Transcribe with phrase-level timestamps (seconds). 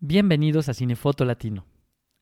[0.00, 1.64] Bienvenidos a Cinefoto Latino.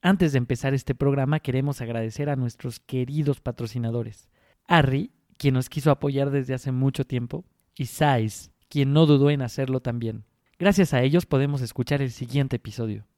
[0.00, 4.28] Antes de empezar este programa queremos agradecer a nuestros queridos patrocinadores.
[4.68, 7.44] Harry, quien nos quiso apoyar desde hace mucho tiempo,
[7.76, 10.22] y Sais, quien no dudó en hacerlo también.
[10.56, 13.08] Gracias a ellos podemos escuchar el siguiente episodio.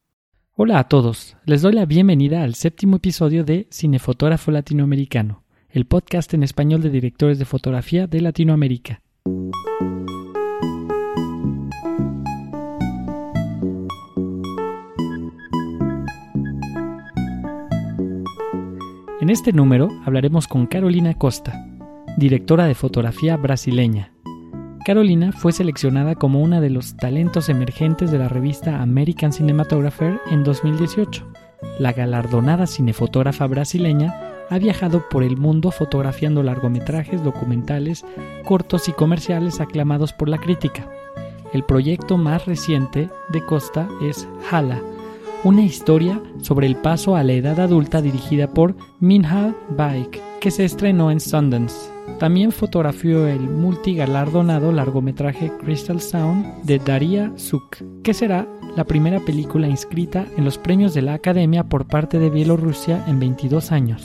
[0.54, 6.32] Hola a todos, les doy la bienvenida al séptimo episodio de Cinefotógrafo Latinoamericano, el podcast
[6.32, 9.02] en español de directores de fotografía de Latinoamérica.
[19.26, 21.66] En este número hablaremos con Carolina Costa,
[22.16, 24.12] directora de fotografía brasileña.
[24.84, 30.44] Carolina fue seleccionada como una de los talentos emergentes de la revista American Cinematographer en
[30.44, 31.26] 2018.
[31.80, 34.14] La galardonada cinefotógrafa brasileña
[34.48, 38.04] ha viajado por el mundo fotografiando largometrajes, documentales,
[38.44, 40.88] cortos y comerciales aclamados por la crítica.
[41.52, 44.80] El proyecto más reciente de Costa es Hala,
[45.46, 50.64] una historia sobre el paso a la edad adulta dirigida por Minha Baik, que se
[50.64, 51.88] estrenó en Sundance.
[52.18, 59.68] También fotografió el multigalardonado largometraje Crystal Sound de Daria Suk, que será la primera película
[59.68, 64.04] inscrita en los premios de la Academia por parte de Bielorrusia en 22 años.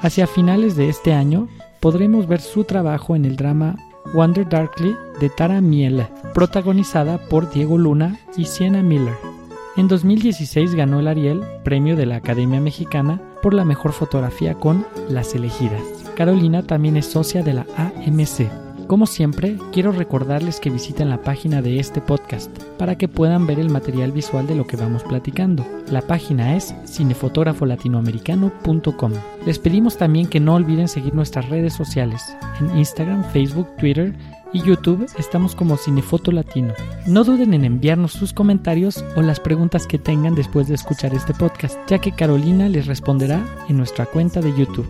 [0.00, 1.48] Hacia finales de este año
[1.80, 3.76] podremos ver su trabajo en el drama
[4.14, 9.29] Wonder Darkly de Tara Miele, protagonizada por Diego Luna y Sienna Miller.
[9.76, 14.84] En 2016 ganó el Ariel, premio de la Academia Mexicana, por la mejor fotografía con
[15.08, 15.82] Las elegidas.
[16.16, 18.50] Carolina también es socia de la AMC.
[18.88, 23.60] Como siempre, quiero recordarles que visiten la página de este podcast para que puedan ver
[23.60, 25.64] el material visual de lo que vamos platicando.
[25.88, 29.12] La página es cinefotógrafolatinoamericano.com.
[29.46, 32.36] Les pedimos también que no olviden seguir nuestras redes sociales.
[32.58, 34.16] En Instagram, Facebook, Twitter
[34.52, 36.74] y YouTube estamos como Cinefoto Latino.
[37.06, 41.34] No duden en enviarnos sus comentarios o las preguntas que tengan después de escuchar este
[41.34, 44.88] podcast, ya que Carolina les responderá en nuestra cuenta de YouTube.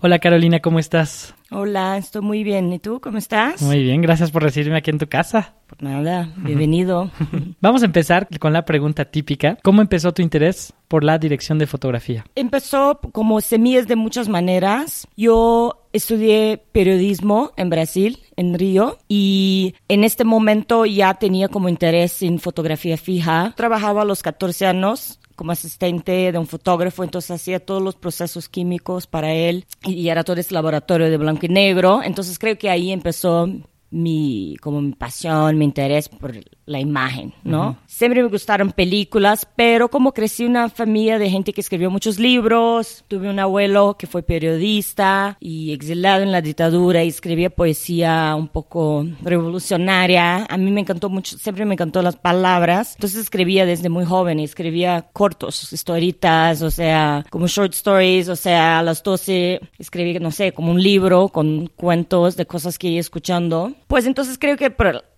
[0.00, 1.34] Hola Carolina, ¿cómo estás?
[1.52, 2.72] Hola, estoy muy bien.
[2.72, 3.60] ¿Y tú cómo estás?
[3.60, 5.54] Muy bien, gracias por recibirme aquí en tu casa.
[5.66, 7.10] Por nada, bienvenido.
[7.60, 9.58] Vamos a empezar con la pregunta típica.
[9.62, 12.24] ¿Cómo empezó tu interés por la dirección de fotografía?
[12.36, 15.08] Empezó como semillas de muchas maneras.
[15.16, 22.22] Yo estudié periodismo en Brasil, en Río, y en este momento ya tenía como interés
[22.22, 23.54] en fotografía fija.
[23.56, 28.50] Trabajaba a los 14 años como asistente de un fotógrafo, entonces hacía todos los procesos
[28.50, 32.02] químicos para él y era todo ese laboratorio de blanco y negro.
[32.02, 33.48] Entonces creo que ahí empezó
[33.90, 36.34] mi, como mi pasión, mi interés por
[36.66, 37.78] la imagen, ¿no?
[38.00, 42.18] Siempre me gustaron películas, pero como crecí en una familia de gente que escribió muchos
[42.18, 48.34] libros, tuve un abuelo que fue periodista y exilado en la dictadura y escribía poesía
[48.38, 50.46] un poco revolucionaria.
[50.48, 52.94] A mí me encantó mucho, siempre me encantó las palabras.
[52.94, 58.78] Entonces escribía desde muy joven escribía cortos, historitas, o sea, como short stories, o sea,
[58.78, 63.00] a las 12 escribí, no sé, como un libro con cuentos de cosas que iba
[63.00, 63.74] escuchando.
[63.88, 64.70] Pues entonces creo que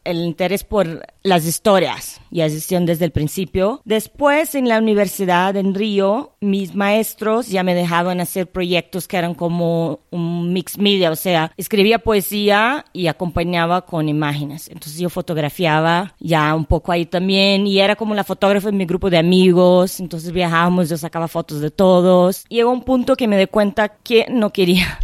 [0.04, 3.80] el interés por las historias y existió desde el principio.
[3.84, 9.34] Después en la universidad en Río, mis maestros ya me dejaban hacer proyectos que eran
[9.34, 14.68] como un mix media, o sea, escribía poesía y acompañaba con imágenes.
[14.68, 18.86] Entonces yo fotografiaba ya un poco ahí también y era como la fotógrafa en mi
[18.86, 22.44] grupo de amigos, entonces viajábamos, yo sacaba fotos de todos.
[22.48, 24.98] Llegó un punto que me di cuenta que no quería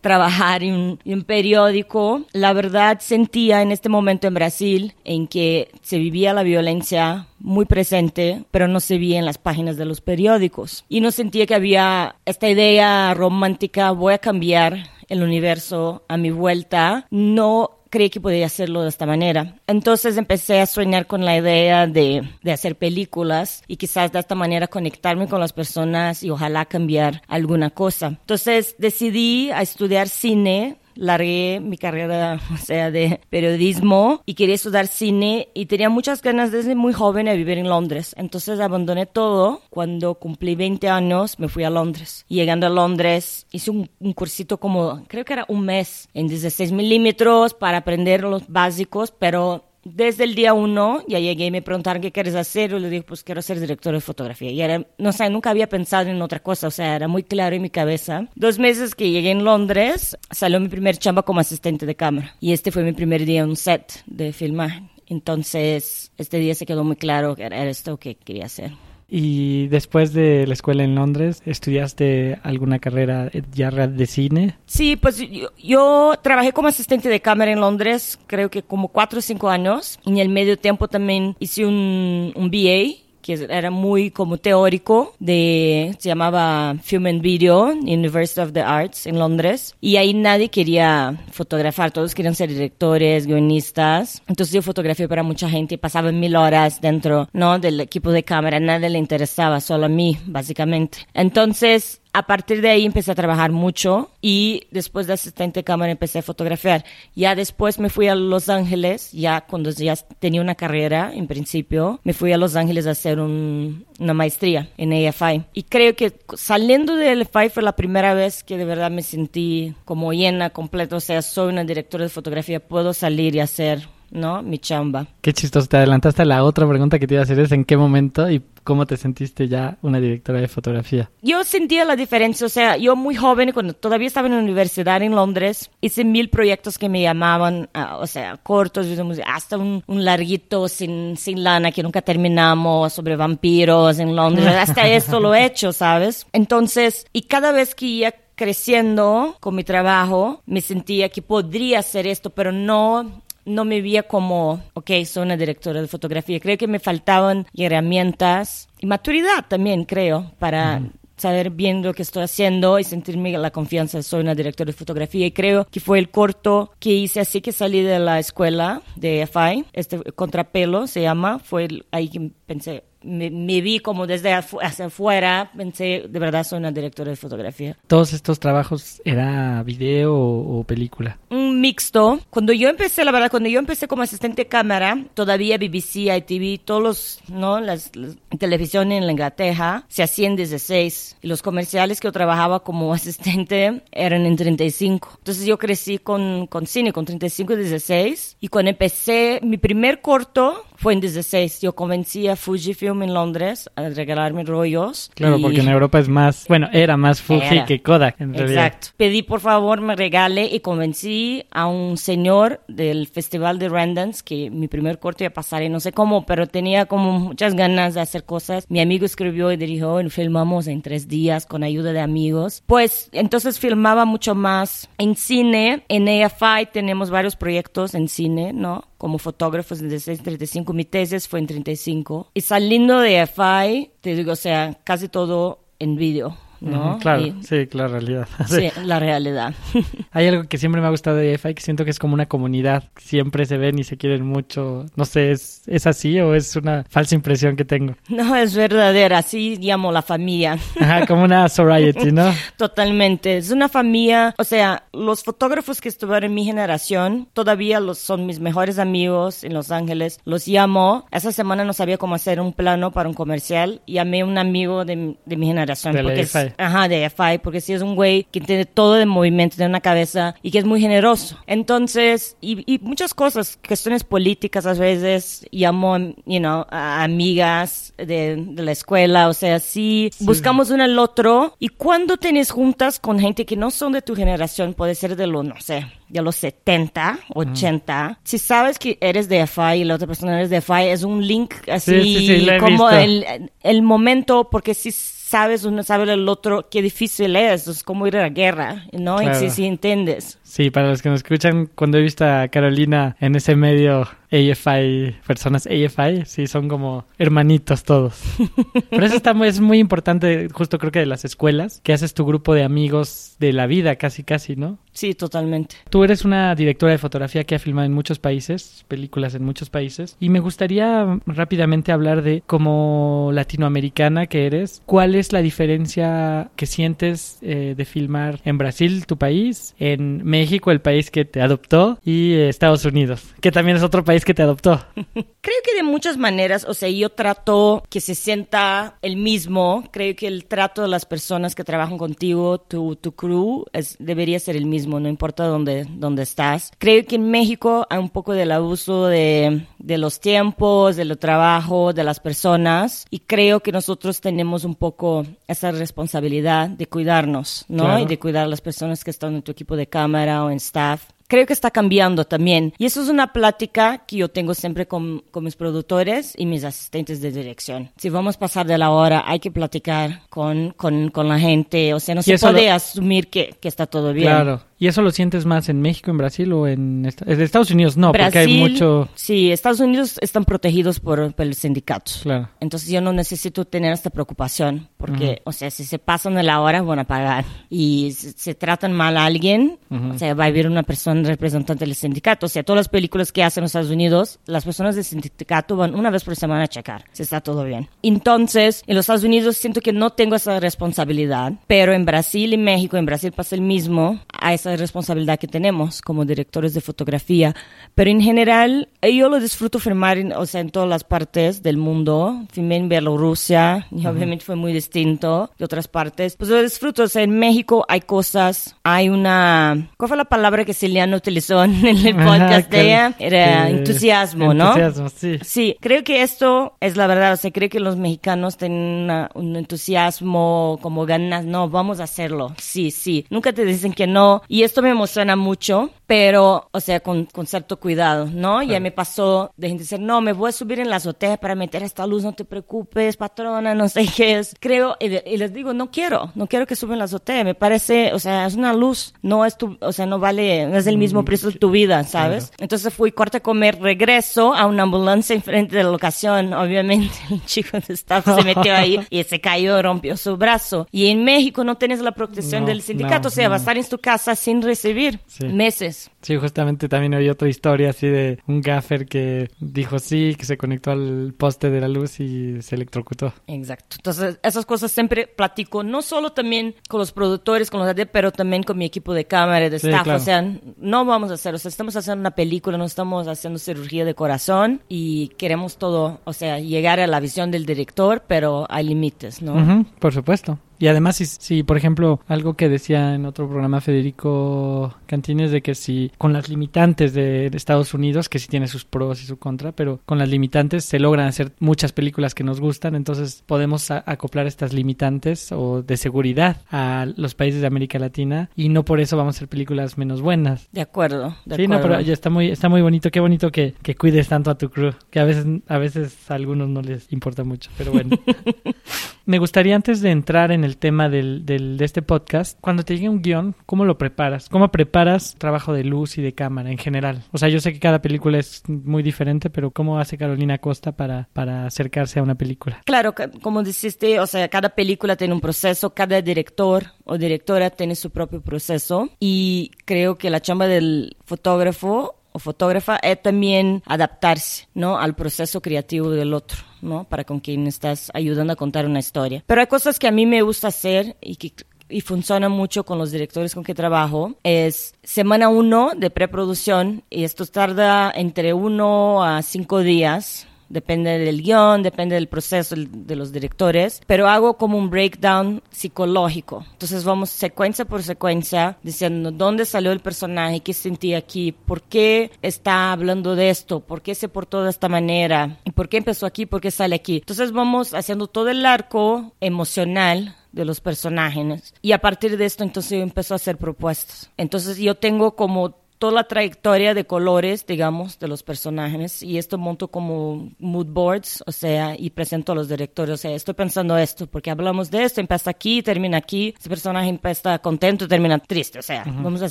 [0.00, 2.22] trabajar en un, periódico.
[2.32, 7.66] La verdad sentía en este momento en Brasil en que se vivía la violencia muy
[7.66, 10.84] presente, pero no se veía en las páginas de los periódicos.
[10.88, 16.30] Y no sentía que había esta idea romántica, voy a cambiar el universo a mi
[16.30, 17.06] vuelta.
[17.10, 19.56] No creí que podía hacerlo de esta manera.
[19.66, 24.34] Entonces empecé a soñar con la idea de, de, hacer películas y quizás de esta
[24.34, 28.08] manera conectarme con las personas y ojalá cambiar alguna cosa.
[28.08, 34.86] Entonces decidí a estudiar cine largué mi carrera, o sea, de periodismo y quería estudiar
[34.86, 38.14] cine y tenía muchas ganas desde muy joven de vivir en Londres.
[38.16, 39.62] Entonces abandoné todo.
[39.70, 42.24] Cuando cumplí 20 años me fui a Londres.
[42.28, 46.72] Llegando a Londres hice un, un cursito como, creo que era un mes, en 16
[46.72, 52.02] milímetros para aprender los básicos, pero desde el día uno ya llegué y me preguntaron
[52.02, 52.70] qué quieres hacer.
[52.70, 54.50] Yo le dije, pues quiero ser director de fotografía.
[54.50, 56.68] Y era, no sé, nunca había pensado en otra cosa.
[56.68, 58.28] O sea, era muy claro en mi cabeza.
[58.34, 62.34] Dos meses que llegué en Londres, salió mi primer chamba como asistente de cámara.
[62.40, 64.82] Y este fue mi primer día en un set de filmar.
[65.06, 68.72] Entonces, este día se quedó muy claro que era esto que quería hacer.
[69.10, 74.56] Y después de la escuela en Londres, ¿estudiaste alguna carrera ya de cine?
[74.66, 79.18] Sí, pues yo, yo, trabajé como asistente de cámara en Londres, creo que como cuatro
[79.18, 79.98] o cinco años.
[80.06, 85.94] En el medio tiempo también hice un, un BA que era muy como teórico de
[85.98, 89.74] se llamaba Film and Video University of the Arts en Londres.
[89.80, 94.22] Y ahí nadie quería fotografar todos querían ser directores guionistas.
[94.26, 98.22] Entonces yo fotografié para mucha gente y pasaba mil horas dentro no del equipo de
[98.22, 100.98] cámara nadie le interesaba solo a mí básicamente.
[101.14, 105.92] Entonces a partir de ahí empecé a trabajar mucho y después de asistente de cámara
[105.92, 106.84] empecé a fotografiar.
[107.14, 112.00] Ya después me fui a Los Ángeles, ya cuando ya tenía una carrera en principio,
[112.02, 115.44] me fui a Los Ángeles a hacer una maestría en AFI.
[115.52, 119.74] Y creo que saliendo del AFI fue la primera vez que de verdad me sentí
[119.84, 120.96] como llena, completa.
[120.96, 124.42] O sea, soy una directora de fotografía, puedo salir y hacer ¿no?
[124.42, 125.06] Mi chamba.
[125.20, 127.64] Qué chistoso, te adelantaste a la otra pregunta que te iba a hacer, es en
[127.64, 131.10] qué momento y cómo te sentiste ya una directora de fotografía.
[131.22, 135.02] Yo sentía la diferencia, o sea, yo muy joven, cuando todavía estaba en la universidad
[135.02, 138.86] en Londres, hice mil proyectos que me llamaban, ah, o sea, cortos,
[139.26, 144.88] hasta un, un, larguito sin, sin lana que nunca terminamos sobre vampiros en Londres, hasta
[144.88, 146.26] esto lo he hecho, ¿sabes?
[146.32, 152.06] Entonces, y cada vez que iba creciendo con mi trabajo, me sentía que podría hacer
[152.06, 156.40] esto, pero no no me veía como, ok, soy una directora de fotografía.
[156.40, 160.82] Creo que me faltaban herramientas y maturidad también, creo, para
[161.20, 164.76] saber bien lo que estoy haciendo y sentirme la confianza de soy una directora de
[164.76, 165.26] fotografía.
[165.26, 169.28] Y creo que fue el corto que hice así que salí de la escuela de
[169.30, 175.50] FI, este Contrapelo se llama, fue ahí que pensé, me, vi como desde hacia afuera,
[175.56, 177.76] pensé, de verdad soy una directora de fotografía.
[177.86, 181.18] ¿Todos estos trabajos era video o, película?
[181.30, 182.20] Un mixto.
[182.30, 186.60] Cuando yo empecé, la verdad, cuando yo empecé como asistente de cámara, todavía BBC, ITV,
[186.64, 187.60] todos los, ¿no?
[187.60, 187.90] Las,
[188.38, 192.92] televisión en la Inglaterra se hacían desde 6 y los comerciales que yo trabajaba como
[192.94, 195.16] asistente eran en 35.
[195.18, 200.00] Entonces yo crecí con, con cine, con 35 y 16 y cuando empecé mi primer
[200.00, 201.60] corto fue en 16.
[201.60, 205.10] Yo convencí a Fujifilm en Londres a regalarme rollos.
[205.14, 208.66] Claro, porque en Europa es más, bueno, era más Fuji que Kodak en realidad.
[208.66, 208.88] Exacto.
[208.96, 214.48] Pedí por favor me regale y convencí a un señor del Festival de Randance que
[214.48, 217.92] mi primer corte iba a pasar y no sé cómo, pero tenía como muchas ganas
[217.92, 218.64] de hacer cosas.
[218.70, 222.62] Mi amigo escribió y dirigió y filmamos en tres días con ayuda de amigos.
[222.64, 225.84] Pues entonces filmaba mucho más en cine.
[225.88, 228.89] En AFI tenemos varios proyectos en cine, ¿no?
[229.00, 232.32] Como fotógrafos en 35, mi tesis fue en 35.
[232.34, 236.36] Y saliendo de FI, te digo, o sea, casi todo en vídeo.
[236.60, 236.98] ¿No?
[236.98, 238.28] claro, sí, la realidad.
[238.48, 239.54] Sí, la realidad.
[240.10, 242.26] Hay algo que siempre me ha gustado de EFI, que siento que es como una
[242.26, 244.86] comunidad, siempre se ven y se quieren mucho.
[244.96, 247.94] No sé, ¿es, ¿es así o es una falsa impresión que tengo?
[248.20, 250.58] No, es verdadera, así llamo la familia.
[250.78, 252.34] Ajá, como una sorority, ¿no?
[252.58, 257.98] Totalmente, es una familia, o sea, los fotógrafos que estuvieron en mi generación todavía los,
[257.98, 261.06] son mis mejores amigos en Los Ángeles, los llamo.
[261.10, 264.84] Esa semana no sabía cómo hacer un plano para un comercial, llamé a un amigo
[264.84, 265.94] de, de mi generación.
[265.94, 266.26] De porque
[266.58, 269.80] Ajá, de FI, porque sí es un güey que tiene todo de movimiento, de una
[269.80, 271.38] cabeza y que es muy generoso.
[271.46, 278.72] Entonces, y, muchas cosas, cuestiones políticas a veces, llamo, you know, a amigas de, la
[278.72, 281.56] escuela, o sea, sí, buscamos uno al otro.
[281.58, 285.26] Y cuando tienes juntas con gente que no son de tu generación, puede ser de
[285.26, 289.94] lo, no sé, de los 70, 80, si sabes que eres de FI y la
[289.94, 294.90] otra persona eres de FI, es un link así como el, el momento, porque si
[295.30, 299.22] sabes, uno sabe el otro, qué difícil es, es como ir a la guerra, ¿no?
[299.22, 300.39] Y si, si entiendes.
[300.50, 305.14] Sí, para los que nos escuchan, cuando he visto a Carolina en ese medio AFI,
[305.24, 308.20] personas AFI, sí, son como hermanitos todos.
[308.90, 312.26] Pero eso está es muy importante, justo creo que de las escuelas, que haces tu
[312.26, 314.78] grupo de amigos de la vida, casi, casi, ¿no?
[314.92, 315.76] Sí, totalmente.
[315.88, 319.70] Tú eres una directora de fotografía que ha filmado en muchos países, películas en muchos
[319.70, 326.50] países, y me gustaría rápidamente hablar de, como latinoamericana que eres, ¿cuál es la diferencia
[326.56, 330.39] que sientes eh, de filmar en Brasil, tu país, en México,
[330.70, 334.42] el país que te adoptó, y Estados Unidos, que también es otro país que te
[334.42, 334.80] adoptó?
[334.94, 339.84] Creo que de muchas maneras, o sea, yo trato que se sienta el mismo.
[339.90, 344.38] Creo que el trato de las personas que trabajan contigo, tu, tu crew, es, debería
[344.38, 346.70] ser el mismo, no importa dónde, dónde estás.
[346.78, 351.16] Creo que en México hay un poco del abuso de, de los tiempos, de lo
[351.16, 357.64] trabajo, de las personas, y creo que nosotros tenemos un poco esa responsabilidad de cuidarnos,
[357.68, 357.98] ¿no?
[357.98, 360.56] Y de cuidar a las personas que están en tu equipo de cámara o en
[360.56, 362.74] staff creo que está cambiando también.
[362.76, 366.64] Y eso es una plática que yo tengo siempre con, con mis productores y mis
[366.64, 367.90] asistentes de dirección.
[367.96, 371.94] Si vamos a pasar de la hora, hay que platicar con, con, con la gente.
[371.94, 374.26] O sea, no se puede asumir que, que está todo bien.
[374.26, 374.60] Claro.
[374.80, 377.98] ¿Y eso lo sientes más en México, en Brasil o en Estados Unidos?
[377.98, 379.10] No, porque hay mucho...
[379.14, 382.10] Sí, Estados Unidos están protegidos por, por, el sindicato.
[382.22, 382.48] Claro.
[382.60, 386.62] Entonces yo no necesito tener esta preocupación porque, o sea, si se pasan de la
[386.62, 387.44] hora, van a pagar.
[387.68, 391.84] Y si se tratan mal a alguien, o sea, va a haber una persona representante
[391.84, 392.46] del sindicato.
[392.46, 395.94] O sea, todas las películas que hacen en Estados Unidos, las personas del sindicato van
[395.94, 397.88] una vez por semana a checar si está todo bien.
[398.02, 402.56] Entonces, en los Estados Unidos siento que no tengo esa responsabilidad, pero en Brasil y
[402.56, 407.54] México, en Brasil pasa el mismo, a esa responsabilidad que tenemos como directores de fotografía.
[407.94, 411.76] Pero en general, yo lo disfruto filmar, en, o sea, en todas las partes del
[411.76, 412.42] mundo.
[412.52, 416.36] Filmé en Bielorrusia y obviamente fue muy distinto de otras partes.
[416.36, 417.04] Pues lo disfruto.
[417.04, 419.90] O sea, en México hay cosas, hay una...
[419.96, 423.14] ¿Cuál fue la palabra que Celiano utilizó en el podcast de ella?
[423.18, 424.76] Era entusiasmo, ¿no?
[424.76, 425.38] Entusiasmo, sí.
[425.42, 427.32] Sí, creo que esto es la verdad.
[427.32, 432.54] O sea, creo que los mexicanos tienen un entusiasmo, como ganas, no, vamos a hacerlo.
[432.58, 433.26] Sí, sí.
[433.30, 434.29] Nunca te dicen que no.
[434.48, 438.64] Y esto me emociona mucho, pero, o sea, con, con cierto cuidado, ¿no?
[438.64, 441.54] Ya me pasó de gente decir, no, me voy a subir en la azotea para
[441.54, 444.56] meter esta luz, no te preocupes, patrona, no sé qué es.
[444.58, 448.18] Creo, y, les digo, no quiero, no quiero que suban la azotea, me parece, o
[448.18, 451.22] sea, es una luz, no es tu, o sea, no vale, no es el mismo
[451.22, 452.52] mm, precio de tu vida, ¿sabes?
[452.58, 457.44] Entonces fui corte a comer, regreso a una ambulancia enfrente de la locación, obviamente el
[457.44, 460.88] chico de staff se metió ahí y se cayó, rompió su brazo.
[460.90, 463.88] Y en México no tienes la protección del sindicato, o sea, vas a estar en
[463.88, 465.99] tu casa sin recibir meses.
[466.22, 470.56] Sí, justamente también había otra historia así de un gaffer que dijo sí, que se
[470.56, 473.32] conectó al poste de la luz y se electrocutó.
[473.46, 473.96] Exacto.
[473.98, 478.30] Entonces, esas cosas siempre platico, no solo también con los productores, con los AD, pero
[478.32, 480.06] también con mi equipo de cámara, de staff.
[480.08, 480.42] O sea,
[480.78, 484.14] no vamos a hacer, o sea, estamos haciendo una película, no estamos haciendo cirugía de
[484.14, 489.42] corazón y queremos todo, o sea, llegar a la visión del director, pero hay límites,
[489.42, 489.84] ¿no?
[489.98, 490.58] por supuesto.
[490.80, 495.60] Y además, si, si, por ejemplo, algo que decía en otro programa Federico Cantines, de
[495.60, 499.38] que si con las limitantes de, Estados Unidos, que sí tiene sus pros y su
[499.38, 503.90] contra, pero con las limitantes se logran hacer muchas películas que nos gustan, entonces podemos
[503.90, 509.00] acoplar estas limitantes o de seguridad a los países de América Latina y no por
[509.00, 510.70] eso vamos a hacer películas menos buenas.
[510.72, 511.36] De acuerdo.
[511.44, 514.28] De sí, no, pero ya está muy, está muy bonito, qué bonito que, que cuides
[514.28, 517.70] tanto a tu crew, que a veces, a veces a algunos no les importa mucho,
[517.76, 518.16] pero bueno.
[519.26, 522.94] Me gustaría antes de entrar en el tema del, del, de este podcast, cuando te
[522.94, 524.48] llegue un guion, ¿cómo lo preparas?
[524.48, 527.22] ¿Cómo preparas trabajo de luz y de cámara en general?
[527.32, 530.92] O sea, yo sé que cada película es muy diferente, pero ¿cómo hace Carolina Costa
[530.92, 532.80] para, para acercarse a una película?
[532.84, 537.94] Claro, como dijiste, o sea, cada película tiene un proceso, cada director o directora tiene
[537.94, 544.68] su propio proceso y creo que la chamba del fotógrafo o fotógrafa es también adaptarse,
[544.74, 544.98] ¿no?
[544.98, 547.04] Al proceso creativo del otro, ¿no?
[547.04, 549.42] Para con quien estás ayudando a contar una historia.
[549.46, 551.52] Pero hay cosas que a mí me gusta hacer y que
[551.90, 557.24] y funciona mucho con los directores con que trabajo, es semana uno de preproducción y
[557.24, 563.32] esto tarda entre uno a cinco días depende del guion, depende del proceso de los
[563.32, 566.64] directores, pero hago como un breakdown psicológico.
[566.72, 572.30] Entonces vamos secuencia por secuencia diciendo dónde salió el personaje, qué sentí aquí, por qué
[572.40, 576.24] está hablando de esto, por qué se portó de esta manera, y por qué empezó
[576.24, 577.16] aquí, por qué sale aquí.
[577.16, 581.74] Entonces vamos haciendo todo el arco emocional de los personajes.
[581.82, 584.30] Y a partir de esto, entonces yo empiezo a hacer propuestas.
[584.36, 589.58] Entonces yo tengo como toda la trayectoria de colores, digamos, de los personajes y esto
[589.58, 593.98] monto como mood boards, o sea, y presento a los directores, o sea, estoy pensando
[593.98, 598.78] esto, porque hablamos de esto, empieza aquí, termina aquí, ese personaje empieza contento termina triste,
[598.78, 599.50] o sea, vamos a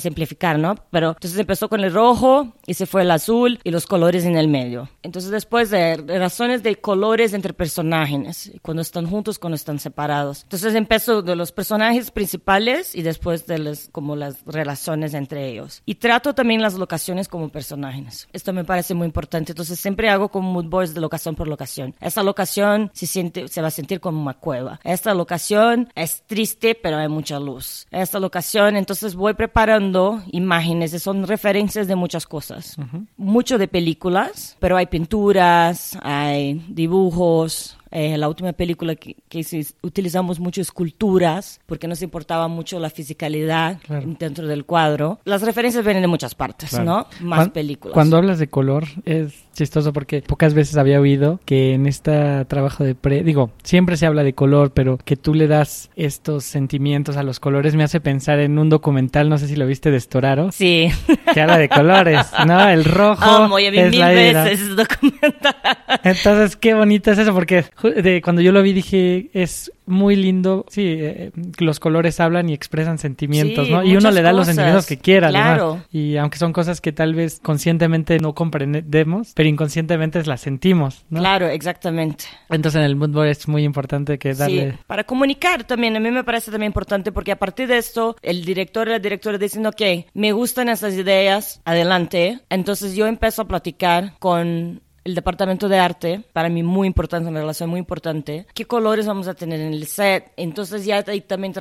[0.00, 0.74] simplificar, ¿no?
[0.90, 4.36] Pero entonces empezó con el rojo y se fue el azul y los colores en
[4.36, 4.90] el medio.
[5.04, 10.42] Entonces después de razones de colores entre personajes, cuando están juntos, cuando están separados.
[10.42, 15.82] Entonces empezó de los personajes principales y después de los, como las relaciones entre ellos.
[15.86, 18.26] Y trato también las locaciones como personajes.
[18.32, 19.52] Esto me parece muy importante.
[19.52, 21.94] Entonces siempre hago como mood boards de locación por locación.
[22.00, 24.80] Esta locación se siente, se va a sentir como una cueva.
[24.82, 27.86] Esta locación es triste, pero hay mucha luz.
[27.90, 32.78] Esta locación, entonces voy preparando imágenes, son referencias de muchas cosas.
[33.18, 39.44] Mucho de películas, pero hay pinturas, hay dibujos, Eh, la última película que, que
[39.82, 43.78] utilizamos mucho esculturas porque nos importaba mucho la fisicalidad
[44.18, 45.18] dentro del cuadro.
[45.24, 47.06] Las referencias vienen de muchas partes, ¿no?
[47.20, 47.94] Más películas.
[47.94, 52.84] Cuando hablas de color es chistoso porque pocas veces había oído que en este trabajo
[52.84, 57.16] de pre, digo, siempre se habla de color, pero que tú le das estos sentimientos
[57.16, 60.00] a los colores me hace pensar en un documental, no sé si lo viste de
[60.00, 60.52] Storaro.
[60.52, 60.88] Sí.
[61.32, 62.68] Que habla de colores, ¿no?
[62.68, 63.24] El rojo.
[63.24, 65.56] Amo, ya vi mil veces ese documental.
[66.02, 70.64] Entonces, qué bonito es eso, porque de, cuando yo lo vi dije, es muy lindo.
[70.68, 73.82] Sí, eh, los colores hablan y expresan sentimientos, ¿no?
[73.84, 75.82] Y uno le da los sentimientos que quiera, claro.
[75.90, 81.20] Y aunque son cosas que tal vez conscientemente no comprendemos, pero inconscientemente las sentimos, ¿no?
[81.20, 82.24] Claro, exactamente.
[82.48, 84.72] Entonces en el mood board es muy importante que darle...
[84.72, 88.16] Sí, para comunicar también, a mí me parece también importante porque a partir de esto,
[88.22, 89.82] el director y la directora dicen, ok,
[90.14, 92.40] me gustan esas ideas, adelante.
[92.48, 97.40] Entonces yo empiezo a platicar con el departamento de arte, para mí muy importante, una
[97.40, 100.32] relación muy importante, qué colores vamos a tener en el set.
[100.36, 101.54] Entonces ya ahí también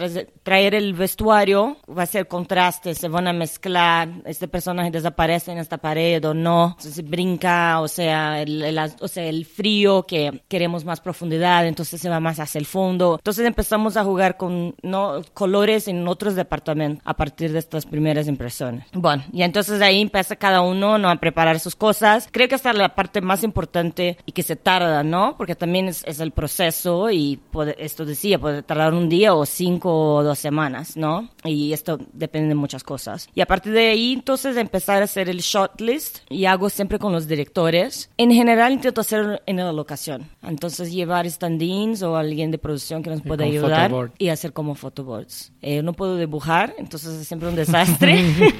[0.43, 5.57] traer el vestuario, va a ser contraste, se van a mezclar, este personaje desaparece en
[5.57, 10.83] esta pared o no, se brinca, o sea, el, o sea, el frío que queremos
[10.83, 13.15] más profundidad, entonces se va más hacia el fondo.
[13.19, 15.21] Entonces empezamos a jugar con ¿no?
[15.33, 18.85] colores en otros departamentos a partir de estas primeras impresiones.
[18.93, 21.09] Bueno, y entonces ahí empieza cada uno ¿no?
[21.09, 22.27] a preparar sus cosas.
[22.31, 25.35] Creo que hasta la parte más importante y que se tarda, ¿no?
[25.37, 27.39] Porque también es, el proceso y
[27.77, 31.29] esto decía, puede tardar un día o cinco o dos semanas, ¿no?
[31.43, 33.29] Y esto depende de muchas cosas.
[33.33, 37.11] Y a partir de ahí, entonces, empezar a hacer el shortlist y hago siempre con
[37.11, 38.09] los directores.
[38.17, 40.29] En general, intento hacer en la locación.
[40.43, 45.51] Entonces, llevar stand-ins o alguien de producción que nos pueda ayudar y hacer como photoboards.
[45.61, 48.23] Eh, no puedo dibujar, entonces es siempre un desastre.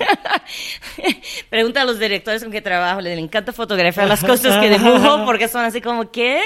[1.49, 5.47] Pregunta a los directores con que trabajo, les encanta fotografiar las cosas que dibujo porque
[5.47, 6.41] son así como que.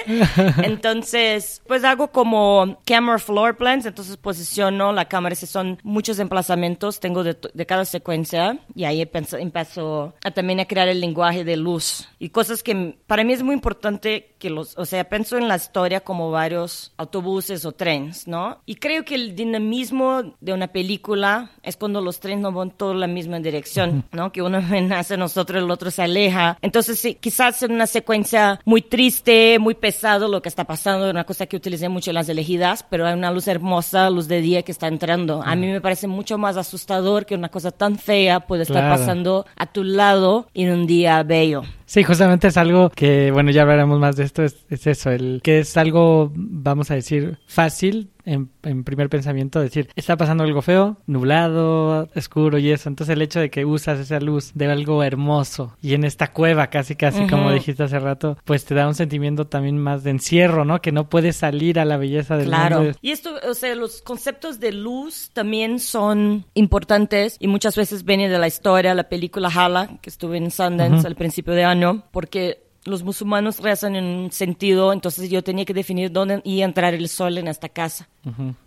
[0.64, 7.00] Entonces, pues hago como camera floor plans, entonces posiciono la cámara, si son muchos emplazamientos,
[7.00, 12.10] tengo de, cada secuencia y ahí empiezo, a, también a crear el lenguaje de luz
[12.20, 15.56] y cosas que para mí es muy importante que los, o sea, pienso en la
[15.56, 18.58] historia como varios autobuses o trenes, ¿no?
[18.66, 22.94] Y creo que el dinamismo de una película es cuando los trenes no van todos
[22.94, 24.34] la misma dirección, ¿no?
[24.34, 24.58] Que uno
[24.98, 26.58] hacia nosotros, el otro se aleja.
[26.62, 31.24] Entonces, sí, quizás en una secuencia muy triste, muy pesado lo que está pasando, una
[31.24, 34.64] cosa que utilicé mucho en las elegidas, pero hay una luz hermosa, luz de día
[34.64, 35.42] que está entrando.
[35.42, 39.46] A mí me parece mucho más asustador que una cosa tan fea puede estar pasando
[39.56, 41.62] a tu lado en un día bello.
[41.94, 45.42] Sí, justamente es algo que, bueno, ya hablaremos más de esto, es, es eso, el
[45.44, 48.48] que es algo, vamos a decir, fácil en,
[48.84, 52.90] primer pensamiento decir, está pasando algo feo, nublado, oscuro y eso.
[52.90, 56.68] Entonces el hecho de que usas esa luz de algo hermoso y en esta cueva
[56.68, 60.66] casi casi como dijiste hace rato, pues te da un sentimiento también más de encierro,
[60.66, 60.82] ¿no?
[60.82, 62.92] Que no puedes salir a la belleza del claro.
[63.02, 68.30] Y esto, o sea, los conceptos de luz también son importantes y muchas veces viene
[68.30, 72.63] de la historia, la película Hala, que estuve en Sundance al principio de año, porque
[72.86, 76.94] los musulmanes rezan en un sentido, entonces yo tenía que definir dónde iba a entrar
[76.94, 78.10] el sol en esta casa,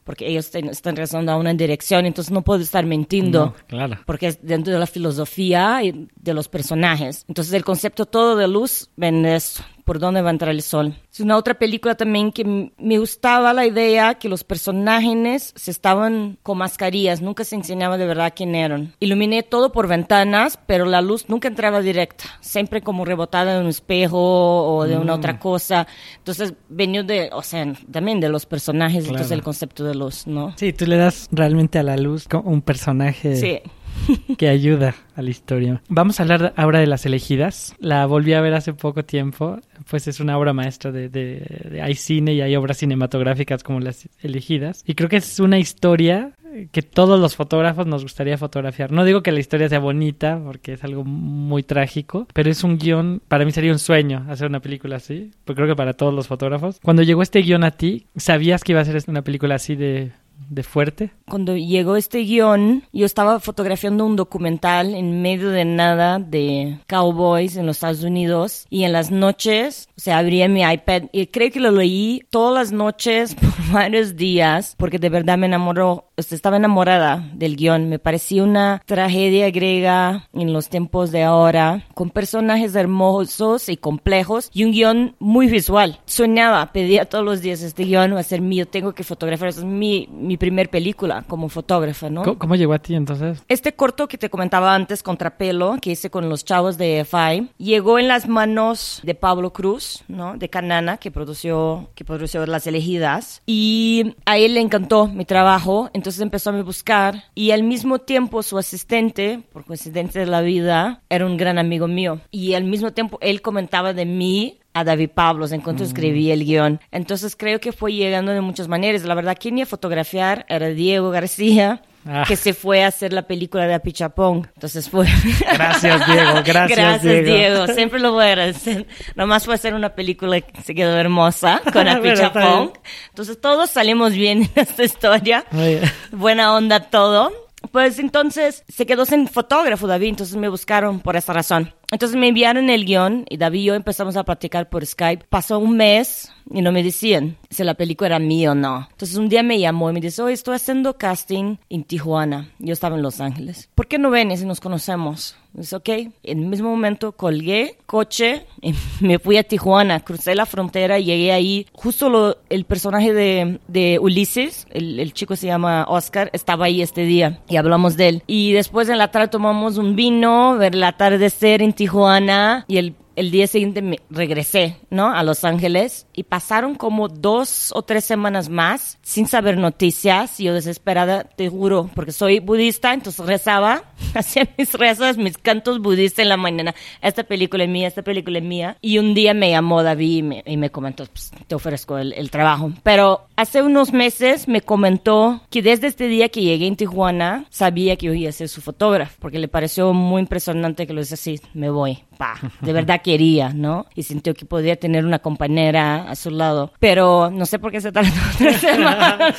[0.07, 3.99] porque ellos están rezando a una dirección, entonces no puedo estar mintiendo, claro.
[4.07, 7.25] porque es dentro de la filosofía y de los personajes.
[7.27, 10.97] Entonces el concepto todo de luz ven eso por dónde va a entrar el sol.
[11.13, 16.39] Es una otra película también que me gustaba la idea que los personajes se estaban
[16.43, 18.95] con mascarillas, nunca se enseñaba de verdad quién eran.
[18.99, 23.69] Iluminé todo por ventanas, pero la luz nunca entraba directa, siempre como rebotada de un
[23.69, 25.19] espejo o de una mm.
[25.19, 25.87] otra cosa.
[26.19, 30.55] Entonces venía de, o sea, también de los personajes, entonces el concepto de luz, ¿no?
[30.57, 33.37] Sí, tú le das realmente a la luz un personaje.
[33.37, 33.61] Sí.
[34.39, 35.83] que ayuda a la historia.
[35.89, 37.75] Vamos a hablar ahora de Las elegidas.
[37.79, 39.59] La volví a ver hace poco tiempo.
[39.89, 44.09] Pues es una obra maestra de, de, hay cine y hay obras cinematográficas como Las
[44.23, 44.83] elegidas.
[44.87, 46.33] Y creo que es una historia
[46.71, 48.93] que todos los fotógrafos nos gustaría fotografiar.
[48.93, 52.79] No digo que la historia sea bonita, porque es algo muy trágico, pero es un
[52.79, 56.15] guion, para mí sería un sueño hacer una película así, porque creo que para todos
[56.15, 56.81] los fotógrafos.
[56.83, 60.13] Cuando llegó este guion a ti, ¿sabías que iba a ser una película así de
[60.49, 61.11] de fuerte?
[61.29, 67.57] Cuando llegó este guion, yo estaba fotografiando un documental en medio de nada de cowboys
[67.57, 71.51] en los Estados Unidos y en las noches, o sea, abría mi iPad y creo
[71.51, 76.57] que lo leí todas las noches por varios días porque de verdad me enamoró, estaba
[76.57, 82.75] enamorada del guion, me parecía una tragedia griega en los tiempos de ahora, con personajes
[82.75, 86.01] hermosos y complejos y un guion muy visual.
[86.07, 89.65] Soñaba, pedía todos los días este guion va a ser mío, tengo que fotografiar, es
[89.65, 92.39] mi mi primer película como fotógrafa, ¿no?
[92.39, 93.43] ¿Cómo, llegó a ti entonces?
[93.49, 97.99] Este corto que te comentaba antes, Contrapelo, que hice con los chavos de FI, llegó
[97.99, 100.37] en las manos de Pablo Cruz, ¿no?
[100.37, 103.43] De Canana, que produció, que produció Las Elegidas.
[103.47, 107.25] Y a él le encantó mi trabajo, entonces empezó a me buscar.
[107.35, 111.89] Y al mismo tiempo su asistente, por coincidencia de la vida, era un gran amigo
[111.89, 112.21] mío.
[112.31, 116.45] Y al mismo tiempo él comentaba de mí a David Pablos en cuanto escribí el
[116.45, 116.81] guion.
[116.91, 119.05] Entonces creo que fue llegando de muchas maneras.
[119.05, 121.83] La verdad, quien iba a fotografiar era Diego García.
[122.09, 122.23] Ah.
[122.25, 124.49] que se fue a hacer la película de Apichapón.
[124.55, 125.09] Entonces fue...
[125.41, 126.35] Gracias, Diego.
[126.45, 127.67] Gracias, Gracias Diego.
[127.67, 128.87] Siempre lo voy a agradecer.
[129.17, 132.75] Nomás fue hacer una película que se quedó hermosa con Apichapón.
[133.09, 135.47] Entonces todos salimos bien en esta historia.
[135.51, 135.81] Bien.
[136.13, 137.33] Buena onda todo.
[137.73, 141.75] Pues entonces se quedó sin fotógrafo David, entonces me buscaron por esa razón.
[141.91, 145.27] Entonces me enviaron el guion y David y yo empezamos a practicar por Skype.
[145.29, 148.89] Pasó un mes y no me decían si la película era mía o no.
[148.91, 152.51] Entonces un día me llamó y me dice, oye, estoy haciendo casting en Tijuana.
[152.59, 153.69] Yo estaba en Los Ángeles.
[153.75, 155.37] ¿Por qué no vienes y nos conocemos?
[155.53, 155.89] Dice, ok.
[156.23, 160.01] En el mismo momento colgué coche y me fui a Tijuana.
[160.01, 161.67] Crucé la frontera llegué ahí.
[161.73, 166.83] Justo lo, el personaje de, de Ulises, el, el chico se llama Oscar, estaba ahí
[166.83, 168.23] este día y hablamos de él.
[168.27, 172.95] Y después en la tarde tomamos un vino, ver el atardecer en Tijuana y el
[173.17, 175.13] el día siguiente regresé, ¿no?
[175.13, 180.39] A Los Ángeles y pasaron como dos o tres semanas más sin saber noticias.
[180.39, 185.81] Y yo desesperada, te juro, porque soy budista, entonces rezaba, hacía mis rezas, mis cantos
[185.81, 186.75] budistas en la mañana.
[187.01, 188.77] Esta película es mía, esta película es mía.
[188.81, 192.73] Y un día me llamó David y me, comentó, pues, te ofrezco el, el trabajo.
[192.83, 197.97] Pero hace unos meses me comentó que desde este día que llegué en Tijuana, sabía
[197.97, 201.15] que yo iba a ser su fotógrafo, porque le pareció muy impresionante que lo dice
[201.15, 203.87] así, me voy, pa, de verdad quería, ¿no?
[203.95, 206.73] Y sintió que podía tener una compañera a su lado.
[206.81, 209.35] Pero no sé por qué se tardó tres semanas.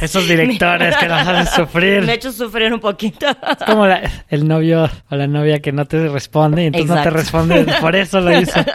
[0.00, 2.02] Esos directores que nos hacen sufrir.
[2.02, 3.26] Me ha hecho sufrir un poquito.
[3.28, 6.94] Es como la- el novio o la novia que no te responde y entonces no
[6.94, 7.18] te Exacto.
[7.18, 7.66] responde.
[7.80, 8.60] Por eso lo hizo.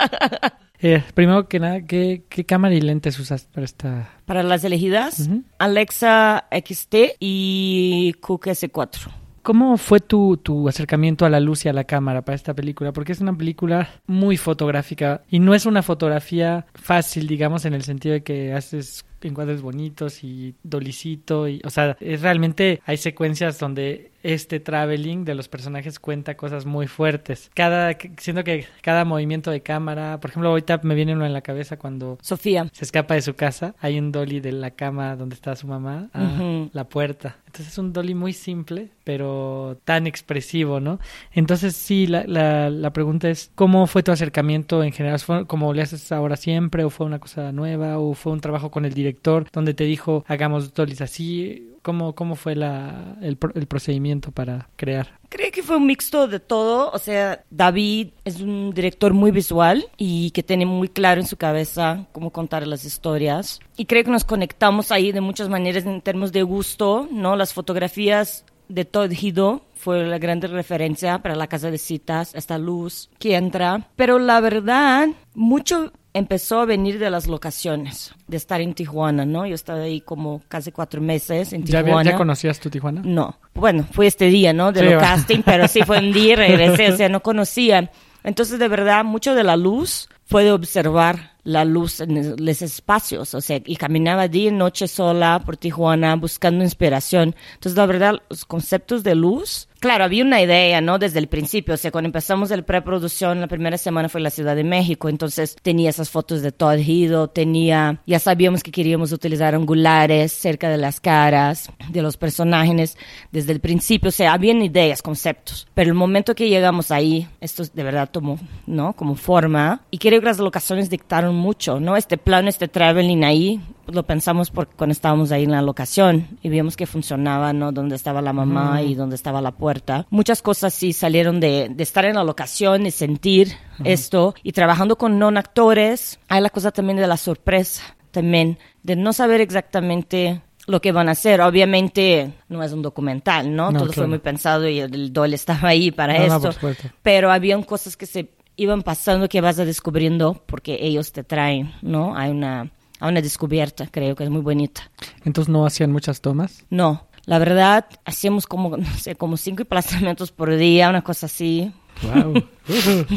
[0.85, 4.09] Eh, primero que nada, ¿qué, ¿qué cámara y lentes usas para esta?
[4.25, 5.43] Para las elegidas, Ujú.
[5.57, 9.07] Alexa XT y Cook S4.
[9.43, 12.93] ¿Cómo fue tu, tu acercamiento a la luz y a la cámara para esta película?
[12.93, 17.83] Porque es una película muy fotográfica y no es una fotografía fácil, digamos, en el
[17.83, 23.59] sentido de que haces encuadres bonitos y dolicito y, o sea, es realmente hay secuencias
[23.59, 27.51] donde este traveling de los personajes cuenta cosas muy fuertes.
[27.53, 31.41] Cada, siento que cada movimiento de cámara, por ejemplo, ahorita me viene uno en la
[31.41, 32.67] cabeza cuando Sofía.
[32.71, 36.09] se escapa de su casa, hay un dolly de la cama donde está su mamá
[36.13, 36.69] a Ujú.
[36.71, 37.35] la puerta.
[37.47, 40.99] Entonces es un dolly muy simple, pero tan expresivo, ¿no?
[41.33, 45.19] Entonces sí, la, la, la pregunta es, ¿cómo fue tu acercamiento en general?
[45.19, 48.71] ¿Fue como le haces ahora siempre o fue una cosa nueva o fue un trabajo
[48.71, 51.69] con el director donde te dijo, hagamos dollies así?
[51.81, 55.19] ¿Cómo, cómo fue la, el, el procedimiento para crear?
[55.27, 56.89] Creo que fue un mixto de todo.
[56.91, 61.35] O sea, David es un director muy visual y que tiene muy claro en su
[61.35, 63.59] cabeza cómo contar las historias.
[63.75, 67.35] Y creo que nos conectamos ahí de muchas maneras en términos de gusto, ¿no?
[67.35, 72.57] Las fotografías de Todd Hido fue la gran referencia para la casa de citas, esta
[72.57, 73.87] luz que entra.
[73.95, 79.45] Pero la verdad, mucho empezó a venir de las locaciones, de estar en Tijuana, ¿no?
[79.45, 81.99] Yo estaba ahí como casi cuatro meses en ¿Ya, Tijuana.
[82.01, 83.01] había- ¿Ya conocías tu Tijuana?
[83.03, 83.37] No.
[83.53, 84.71] Bueno, fue este día, ¿no?
[84.71, 87.91] De Sí, lo casting, pero sí fue un día y regresé, o sea, no conocía.
[88.23, 93.33] Entonces, de verdad, mucho de la luz fue de observar la luz en los espacios,
[93.33, 97.35] o sea, y caminaba día y noche sola por Tijuana buscando inspiración.
[97.55, 100.97] Entonces, la verdad, los conceptos de luz, claro, había una idea, ¿no?
[100.97, 104.29] Desde el principio, o sea, cuando empezamos el preproducción, la primera semana fue en la
[104.29, 109.11] Ciudad de México, entonces tenía esas fotos de Todd Hido, tenía, ya sabíamos que queríamos
[109.11, 112.97] utilizar angulares cerca de las caras de los personajes
[113.33, 117.63] desde el principio, o sea, habían ideas, conceptos, pero el momento que llegamos ahí, esto
[117.65, 118.93] de verdad tomó, ¿no?
[118.93, 121.97] Como forma, y creo que las locaciones dictaron mucho, ¿no?
[121.97, 126.49] Este plan, este traveling ahí, lo pensamos porque cuando estábamos ahí en la locación y
[126.49, 127.71] vimos que funcionaba, ¿no?
[127.71, 130.05] Donde estaba la mamá y donde estaba la puerta.
[130.09, 134.97] Muchas cosas sí salieron de, de estar en la locación y sentir esto y trabajando
[134.97, 136.19] con non actores.
[136.29, 141.09] Hay la cosa también de la sorpresa, también de no saber exactamente lo que van
[141.09, 141.41] a hacer.
[141.41, 143.71] Obviamente no es un documental, ¿no?
[143.71, 146.51] No, Todo fue muy pensado y el doll estaba ahí para No, no, esto.
[146.53, 146.87] supuesto.
[147.01, 151.73] pero habían cosas que se iban pasando que vas a descubriendo porque ellos te traen,
[151.81, 152.15] ¿no?
[152.15, 152.71] Hay una,
[153.03, 154.89] hay una descubierta, creo que es muy bonita.
[155.25, 156.65] Entonces no hacían muchas tomas.
[156.69, 161.71] No, la verdad, hacíamos como, no sé, como cinco emplazamientos por día, una cosa así.
[162.01, 162.43] Wow.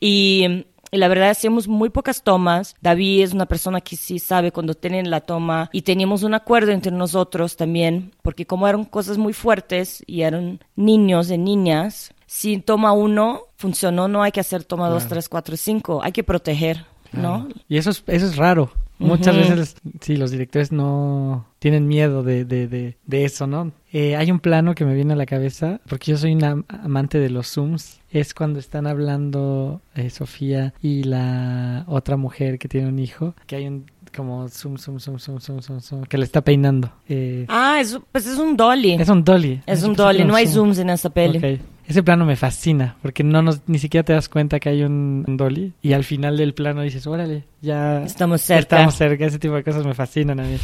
[0.00, 0.64] Y
[0.94, 2.76] y la verdad hacíamos muy pocas tomas.
[2.82, 6.70] David es una persona que sí sabe cuando tienen la toma y teníamos un acuerdo
[6.70, 12.58] entre nosotros también, porque como eran cosas muy fuertes y eran niños y niñas, si
[12.58, 16.84] toma uno funcionó, no hay que hacer toma dos, tres, cuatro, cinco, hay que proteger,
[17.10, 17.48] ¿no?
[17.70, 18.70] Y eso es, eso es raro.
[18.98, 23.72] Muchas veces, sí, los directores no tienen miedo de, de, de, de eso, ¿no?
[23.92, 27.18] Eh, hay un plano que me viene a la cabeza, porque yo soy una amante
[27.18, 28.00] de los zooms.
[28.10, 33.56] Es cuando están hablando eh, Sofía y la otra mujer que tiene un hijo, que
[33.56, 36.92] hay un como zoom, zoom, zoom, zoom, zoom, zoom, zoom, que le está peinando.
[37.08, 38.92] Eh, Ah, es, pues es un dolly.
[38.92, 39.62] es un dolly.
[39.66, 40.66] Es un dolly, no hay zoom.
[40.66, 41.38] zooms en esa peli.
[41.38, 41.60] Ok.
[41.92, 45.26] Ese plano me fascina, porque no nos, ni siquiera te das cuenta que hay un,
[45.28, 45.74] un dolly.
[45.82, 48.60] Y al final del plano dices, órale, ya Estamos cerca.
[48.60, 49.26] estamos cerca.
[49.26, 50.56] Ese tipo de cosas me fascinan a mí.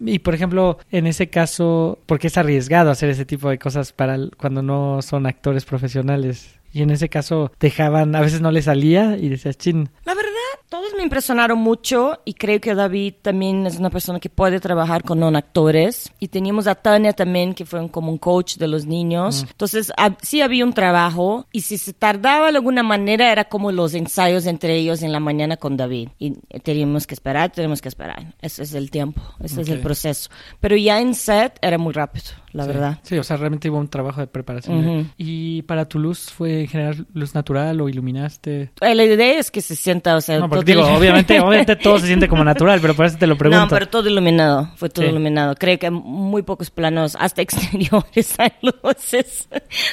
[0.00, 4.18] y por ejemplo, en ese caso, porque es arriesgado hacer ese tipo de cosas para
[4.36, 6.58] cuando no son actores profesionales.
[6.72, 10.29] Y en ese caso dejaban, a veces no le salía y decías, chin, La verdad,
[10.68, 15.02] todos me impresionaron mucho y creo que David también es una persona que puede trabajar
[15.02, 16.12] con non actores.
[16.20, 19.46] Y teníamos a Tania también, que fue un- como un coach de los niños.
[19.50, 23.72] Entonces, hab- sí había un trabajo y si se tardaba de alguna manera era como
[23.72, 26.10] los ensayos entre ellos en la mañana con David.
[26.18, 26.32] Y
[26.62, 28.34] teníamos que esperar, tenemos que esperar.
[28.40, 30.30] Ese es el tiempo, ese es el proceso.
[30.60, 32.68] Pero ya en set era muy rápido, la Sí.
[32.68, 32.98] verdad.
[33.02, 34.88] Sí, o sea, realmente hubo un trabajo de preparación.
[34.88, 35.06] Ujú.
[35.16, 38.70] ¿Y para tu luz fue generar luz natural o iluminaste?
[38.80, 41.76] Eh, La idea es que se sienta, o sea, No, porque todo- digo, obviamente, obviamente
[41.76, 43.64] todo se siente como natural, pero por eso te lo pregunto.
[43.64, 45.10] No, pero todo iluminado, fue todo Sí.
[45.10, 45.54] iluminado.
[45.56, 49.48] Creo que muy pocos planos, hasta exteriores hay luces.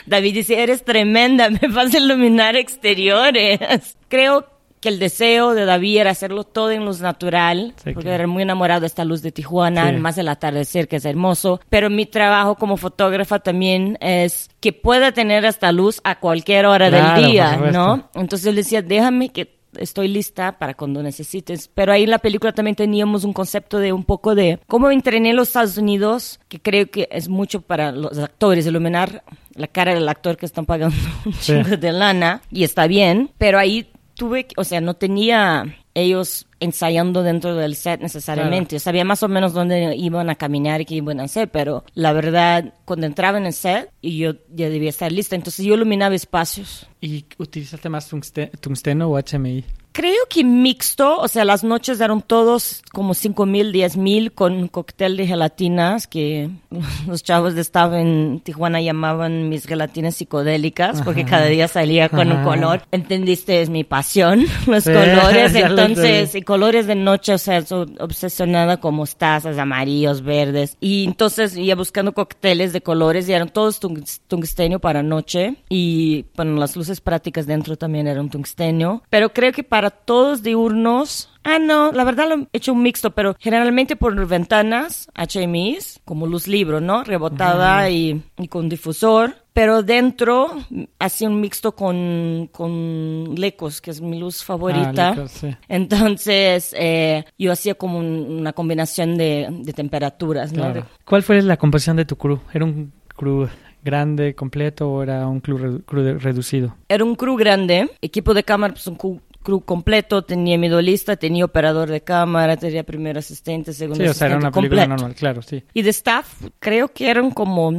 [0.06, 3.60] David dice, eres tremenda, me vas a iluminar exteriores.
[4.08, 4.48] Creo
[4.80, 8.16] que el deseo de David era hacerlo todo en luz natural, Sí, porque claro.
[8.16, 9.96] era muy enamorado de esta luz de Tijuana, Sí.
[9.96, 11.60] más el atardecer que es hermoso.
[11.70, 16.90] Pero mi trabajo como fotógrafa también es que pueda tener esta luz a cualquier hora
[16.90, 17.58] Claro, del día.
[17.74, 18.08] ¿no?
[18.14, 21.70] Entonces él decía, déjame que estoy lista para cuando necesites.
[21.74, 25.32] Pero ahí en la película también teníamos un concepto de un poco de cómo entrené
[25.32, 29.94] en los Estados Unidos, que creo que es mucho para los actores, iluminar la cara
[29.94, 31.54] del actor que están pagando un Sí.
[31.54, 35.64] chingo de lana, y está bien, pero ahí tuve, o sea, no tenía
[36.00, 38.76] ellos ensayando dentro del set necesariamente.
[38.76, 41.84] Yo sabía más o menos dónde iban a caminar y qué iban a hacer, pero
[41.94, 45.74] la verdad, cuando entraba en el set, y yo ya debía estar lista, entonces yo
[45.76, 46.88] iluminaba espacios.
[47.02, 49.64] ¿Y utilizaste más tungste- tungsteno o HMI?
[49.98, 54.54] Creo que mixto, o sea, las noches eran todos como cinco mil, diez mil con
[54.54, 56.52] un cóctel de gelatinas que
[57.08, 62.28] los chavos de staff en Tijuana llamaban mis gelatinas psicodélicas porque cada día salía con
[62.28, 62.44] un Ajá.
[62.44, 62.82] color.
[62.92, 65.56] Entendiste, es mi pasión, los Sí, colores.
[65.56, 70.78] Entonces, y colores de noche, o sea, soy obsesionada con mostazas, amarillos, verdes.
[70.80, 75.56] Y entonces iba buscando cócteles de colores y eran todos tungs- tungstenio para noche.
[75.70, 79.02] Y bueno, las luces prácticas dentro también eran tungstenio.
[79.10, 83.12] Pero creo que para todos diurnos, ah, no, la verdad lo he hecho un mixto,
[83.12, 87.04] pero generalmente por ventanas, HMIs, como luz libro, ¿no?
[87.04, 89.36] Rebotada y, y con difusor.
[89.54, 90.52] Pero dentro
[91.00, 95.08] hacía un mixto con, con lecos, que es mi luz favorita.
[95.08, 95.48] Ah, licos, sí.
[95.68, 100.62] Entonces, eh, yo hacía como un- una combinación de, de temperaturas, ¿no?
[100.62, 100.86] Claro.
[101.06, 102.40] ¿Cuál fue la composición de tu crew?
[102.54, 103.48] ¿Era un crew
[103.84, 106.76] grande, completo o era un crew, re- crew reducido?
[106.88, 111.46] Era un crew grande, equipo de cámara, pues un crew, crew completo, tenía midolista, tenía
[111.46, 115.02] operador de cámara, tenía primer asistente, segundo Sí, o sea, era asistente, una película completo.
[115.02, 115.64] normal, claro, sí.
[115.74, 117.72] Y de staff, creo que eran como,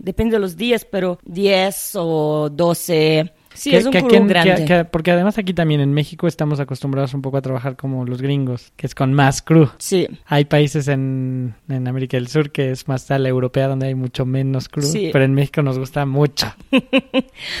[0.00, 3.32] depende de los días, pero 10 o 12.
[3.54, 4.54] Sí, Que- es un que en- grande.
[4.56, 8.04] que- que- porque además aquí también en México estamos acostumbrados un poco a trabajar como
[8.04, 9.68] los gringos, que es con más crew.
[9.78, 13.94] Sí, Hay países en, en América del Sur que es más tal europea donde hay
[13.94, 15.10] mucho menos crew, Sí.
[15.12, 16.52] pero en México nos gusta mucho.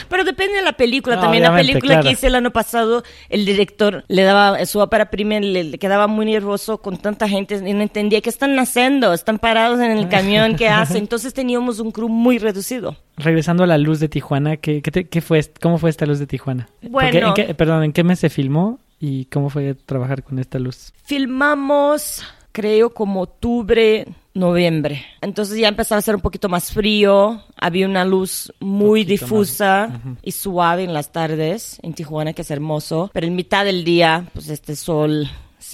[0.08, 1.16] Pero depende de la película.
[1.16, 2.02] No, También la película claro.
[2.02, 6.06] que hice el año pasado, el director le daba su ópera prima, le, le quedaba
[6.06, 10.08] muy nervioso con tanta gente y no entendía qué están haciendo, están parados en el
[10.08, 10.98] camión, ¿qué hacen?
[10.98, 12.96] Entonces teníamos un crew muy reducido.
[13.16, 16.18] Regresando a la luz de Tijuana, ¿qué, qué, te- qué fue, ¿cómo fue esta luz
[16.18, 16.68] de Tijuana?
[16.82, 17.28] Bueno.
[17.28, 20.92] ¿en qué- perdón, ¿en qué mes se filmó y cómo fue trabajar con esta luz?
[21.04, 25.04] Filmamos, creo, como octubre, noviembre.
[25.20, 30.16] Entonces ya empezaba a ser un poquito más frío, había una luz muy difusa Ujú.
[30.22, 34.26] y suave en las tardes en Tijuana, que es hermoso, pero en mitad del día,
[34.32, 35.28] pues este sol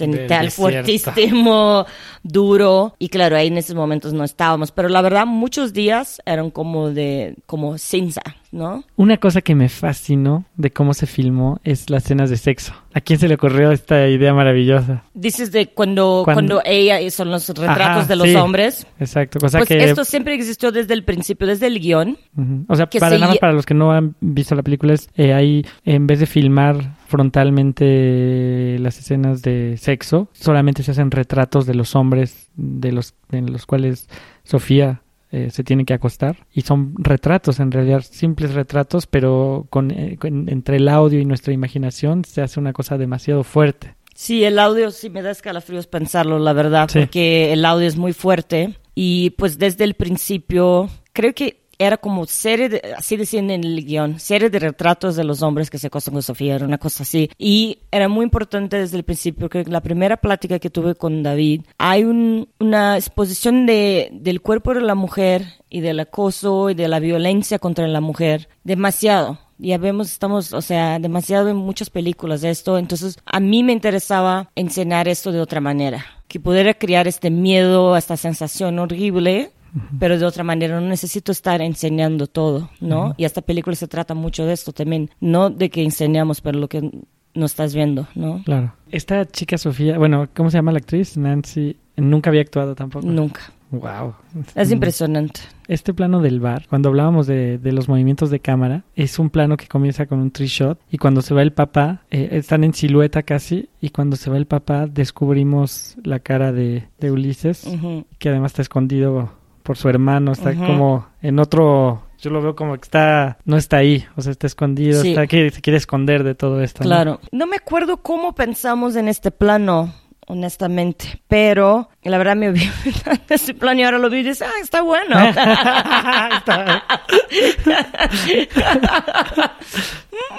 [0.09, 0.51] desierto.
[0.51, 1.85] fuertísimo,
[2.23, 6.51] duro, y claro, ahí en esos momentos no estábamos, pero la verdad muchos días eran
[6.51, 8.83] como de, como cinza, ¿no?
[8.95, 12.73] Una cosa que me fascinó de cómo se filmó es las escenas de sexo.
[12.93, 15.03] ¿A quién se le ocurrió esta idea maravillosa?
[15.13, 18.35] Dices de cuando, Cuando- cuando, ella, son los retratos Ajá, de los sí.
[18.35, 18.85] hombres.
[18.99, 19.83] Exacto, cosa pues que...
[19.83, 22.17] esto siempre existió desde el principio, desde el guion.
[22.37, 22.65] Ujú.
[22.67, 25.09] O sea, para se nada más para los que no han visto la película, es
[25.15, 31.65] eh, ahí en vez de filmar frontalmente las escenas de sexo, solamente se hacen retratos
[31.65, 34.07] de los hombres de los, en los cuales
[34.43, 36.45] Sofía eh, se tiene que acostar.
[36.53, 41.25] Y son retratos en realidad simples retratos pero con, eh, con- entre el audio y
[41.25, 43.95] nuestra imaginación se hace una cosa demasiado fuerte.
[44.13, 46.99] Sí, el audio sí me da escalofríos pensarlo, la verdad, Sí.
[46.99, 48.75] porque el audio es muy fuerte.
[48.93, 53.83] Y pues desde el principio creo que era como serie, de, así decían en el
[53.85, 57.03] guion, serie de retratos de los hombres que se acostan con Sofía, era una cosa
[57.03, 57.29] así.
[57.37, 61.61] Y era muy importante desde el principio, que la primera plática que tuve con David,
[61.77, 66.87] hay un- una exposición de, del cuerpo de la mujer y del acoso y de
[66.87, 72.41] la violencia contra la mujer, demasiado ya vemos, estamos, o sea, demasiado en muchas películas
[72.41, 77.07] de esto, entonces a mí me interesaba enseñar esto de otra manera, que pudiera crear
[77.07, 79.51] este miedo, esta sensación horrible,
[79.99, 83.13] pero de otra manera, no necesito estar enseñando todo, ¿no?
[83.17, 86.67] Y esta película se trata mucho de esto también, no de que enseñamos, pero lo
[86.67, 86.91] que
[87.33, 88.41] no estás viendo, ¿no?
[88.43, 91.15] claro esta chica Sofía bueno ¿cómo se llama la actriz?
[91.15, 93.39] Nancy nunca había actuado tampoco Nunca.
[93.71, 94.13] wow
[94.53, 95.39] Es impresionante.
[95.69, 99.55] Este plano del bar, cuando hablábamos de, de los movimientos de cámara, es un plano
[99.55, 102.73] que comienza con un tree shot y cuando se va el papá, eh, están en
[102.73, 108.05] silueta casi, y cuando se va el papá descubrimos la cara de, de Ulises, Ujú.
[108.19, 112.03] que además está escondido por su hermano, está como en otro...
[112.19, 115.09] Yo lo veo como que está, no está ahí, o sea, está escondido, Sí.
[115.09, 116.83] está que se quiere esconder de todo esto.
[116.83, 117.19] Claro.
[117.31, 119.91] No me acuerdo cómo pensamos en este plano,
[120.27, 122.61] honestamente, pero la verdad me vi
[123.29, 125.15] ese plano y ahora lo vi y dices, ah, está bueno.
[126.37, 126.83] Está-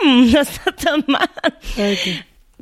[0.04, 1.28] Mm, no está tan mal.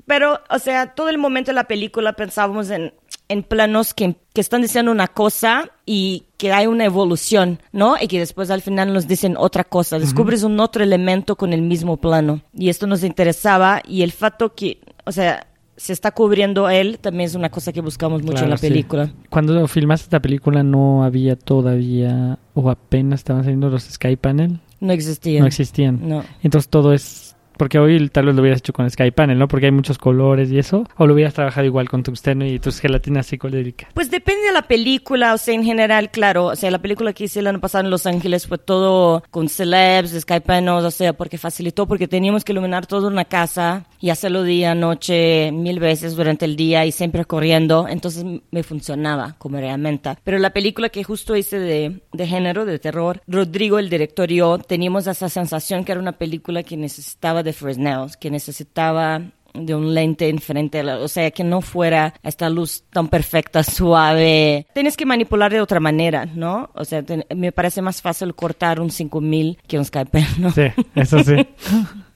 [0.07, 2.92] Pero, o sea, todo el momento de la película pensábamos en,
[3.31, 7.95] en planos que, que están diciendo una cosa y que hay una evolución, ¿no?
[8.01, 10.01] Y que después al final nos dicen otra cosa.
[10.01, 12.43] Descubres un otro elemento con el mismo plano.
[12.53, 17.27] Y esto nos interesaba y el fato que, o sea, se está cubriendo él también
[17.29, 18.66] es una cosa que buscamos mucho en la sí.
[18.69, 19.12] película.
[19.31, 24.93] Cuando filmaste esta película no había todavía, o apenas estaban saliendo los Sky Panel, No
[24.93, 25.40] existía.
[25.40, 26.01] no existían.
[26.07, 26.25] No.
[26.43, 27.30] Entonces todo es...
[27.61, 29.46] Porque hoy tal vez lo hubieras hecho con Sky Panel, ¿no?
[29.46, 30.87] Porque hay muchos colores y eso.
[30.96, 33.90] O lo hubieras trabajado igual con tungsteno y tus gelatinas psicodélicas.
[33.92, 37.25] Pues depende de la película, o sea, en general, claro, o sea, la película que
[37.25, 41.37] hice el año pasado en Los Ángeles fue todo con celebs, skypanos, o sea, porque
[41.37, 46.46] facilitó, porque teníamos que iluminar toda una casa y hacerlo día, noche, mil veces durante
[46.46, 50.18] el día y siempre corriendo, entonces me funcionaba como herramienta.
[50.25, 54.37] Pero la película que justo hice de, de género, de terror, Rodrigo, el director y
[54.37, 59.75] yo, teníamos esa sensación que era una película que necesitaba de Fresnel, que necesitaba de
[59.75, 64.67] un lente enfrente, a la- o sea, que no fuera esta luz tan perfecta, suave.
[64.75, 66.71] Tienes que manipular de otra manera, ¿no?
[66.75, 70.51] O sea, me parece más fácil cortar un 5000 que un Skype, ¿no?
[70.53, 70.63] Sí,
[70.95, 71.35] eso sí.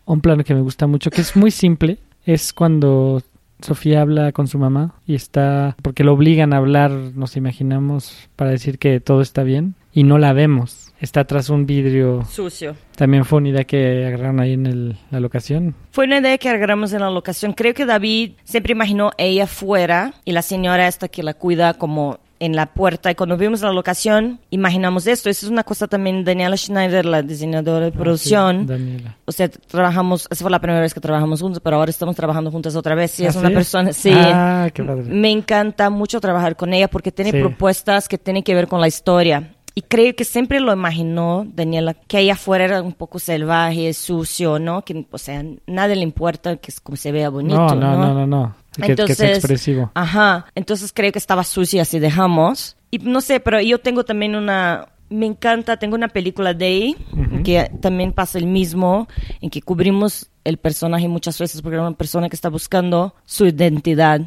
[0.06, 3.22] Un plano que me gusta mucho, que es muy simple, es cuando
[3.62, 8.50] Sofía habla con su mamá y está, porque lo obligan a hablar, nos imaginamos, para
[8.50, 10.83] decir que todo está bien y no la vemos.
[11.04, 12.24] Está tras un vidrio.
[12.30, 12.74] Sucio.
[12.96, 15.74] También fue una idea que agarraron ahí en el- la locación.
[15.90, 17.52] Fue una idea que agarramos en la locación.
[17.52, 22.18] Creo que David siempre imaginó ella fuera y la señora esta que la cuida como
[22.40, 23.10] en la puerta.
[23.10, 25.28] Y cuando vimos la locación, imaginamos esto.
[25.30, 28.60] Esa es una cosa también, Daniela Schneider, la diseñadora de producción.
[28.62, 29.16] Sí, Daniela.
[29.26, 32.50] O sea, trabajamos, esa fue la primera vez que trabajamos juntos, pero ahora estamos trabajando
[32.50, 33.12] juntas otra vez.
[33.12, 33.54] Sí, ¿Ah, es una sí?
[33.54, 34.10] persona, sí.
[34.14, 35.04] Ah, qué padre.
[35.04, 37.38] Me encanta mucho trabajar con ella porque tiene Sí.
[37.40, 39.53] propuestas que tienen que ver con la historia.
[39.76, 44.60] Y creo que siempre lo imaginó Daniela, que ella afuera era un poco salvaje, sucio,
[44.60, 44.84] ¿no?
[44.84, 47.96] Que, o sea, nadie le importa que es como se vea bonito, No, ¿no?
[47.96, 48.54] no, no, no, no.
[48.80, 49.90] Que, que sea expresivo.
[49.94, 52.76] Ajá, entonces creo que estaba sucia así dejamos.
[52.90, 56.96] Y no sé, pero yo tengo también una, me encanta, tengo una película de ahí,
[57.44, 59.08] que también pasa el mismo,
[59.40, 63.46] en que cubrimos el personaje muchas veces porque era una persona que está buscando su
[63.46, 64.20] identidad.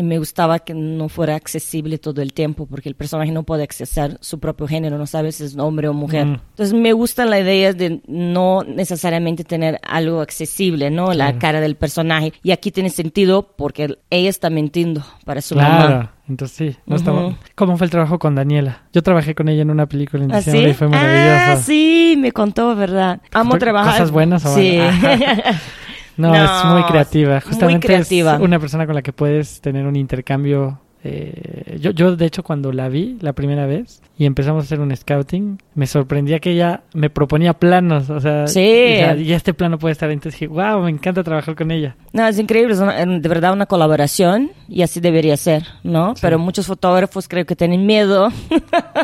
[0.00, 3.64] Y me gustaba que no fuera accesible todo el tiempo, porque el personaje no puede
[3.64, 6.24] accesar su propio género, no sabe si es hombre o mujer.
[6.24, 6.40] Mm.
[6.50, 11.08] Entonces me gusta la idea de no necesariamente tener algo accesible, ¿no?
[11.14, 11.38] La Claro.
[11.40, 12.32] cara del personaje.
[12.44, 15.88] Y aquí tiene sentido porque ella está mintiendo para su Claro.
[15.90, 16.14] mamá.
[16.28, 17.02] Entonces sí, no Ujú.
[17.02, 17.38] estaba...
[17.56, 18.82] ¿Cómo fue el trabajo con Daniela?
[18.92, 20.70] Yo trabajé con ella en una película en ¿Ah, diciembre sí?
[20.70, 21.44] y fue maravilloso.
[21.52, 23.20] Ah, sí, me contó, ¿verdad?
[23.32, 23.94] Amo ¿Fue trabajar.
[23.94, 24.78] cosas buenas o Sí.
[26.18, 27.32] No, No, es muy creativa.
[27.34, 28.34] muy Justamente creativa.
[28.34, 30.80] es una persona con la que puedes tener un intercambio.
[31.04, 34.80] eh, yo, yo, de hecho, cuando la vi la primera vez y empezamos a hacer
[34.80, 38.10] un scouting, me sorprendía que ella me proponía planos.
[38.10, 38.60] O sea, Sí.
[39.18, 40.10] y este plano puede estar.
[40.10, 41.94] Entonces dije, wow, me encanta trabajar con ella.
[42.12, 46.16] No, es increíble, es una- de verdad una colaboración y así debería ser, ¿no?
[46.16, 46.20] Sí.
[46.22, 48.30] Pero muchos fotógrafos creo que tienen miedo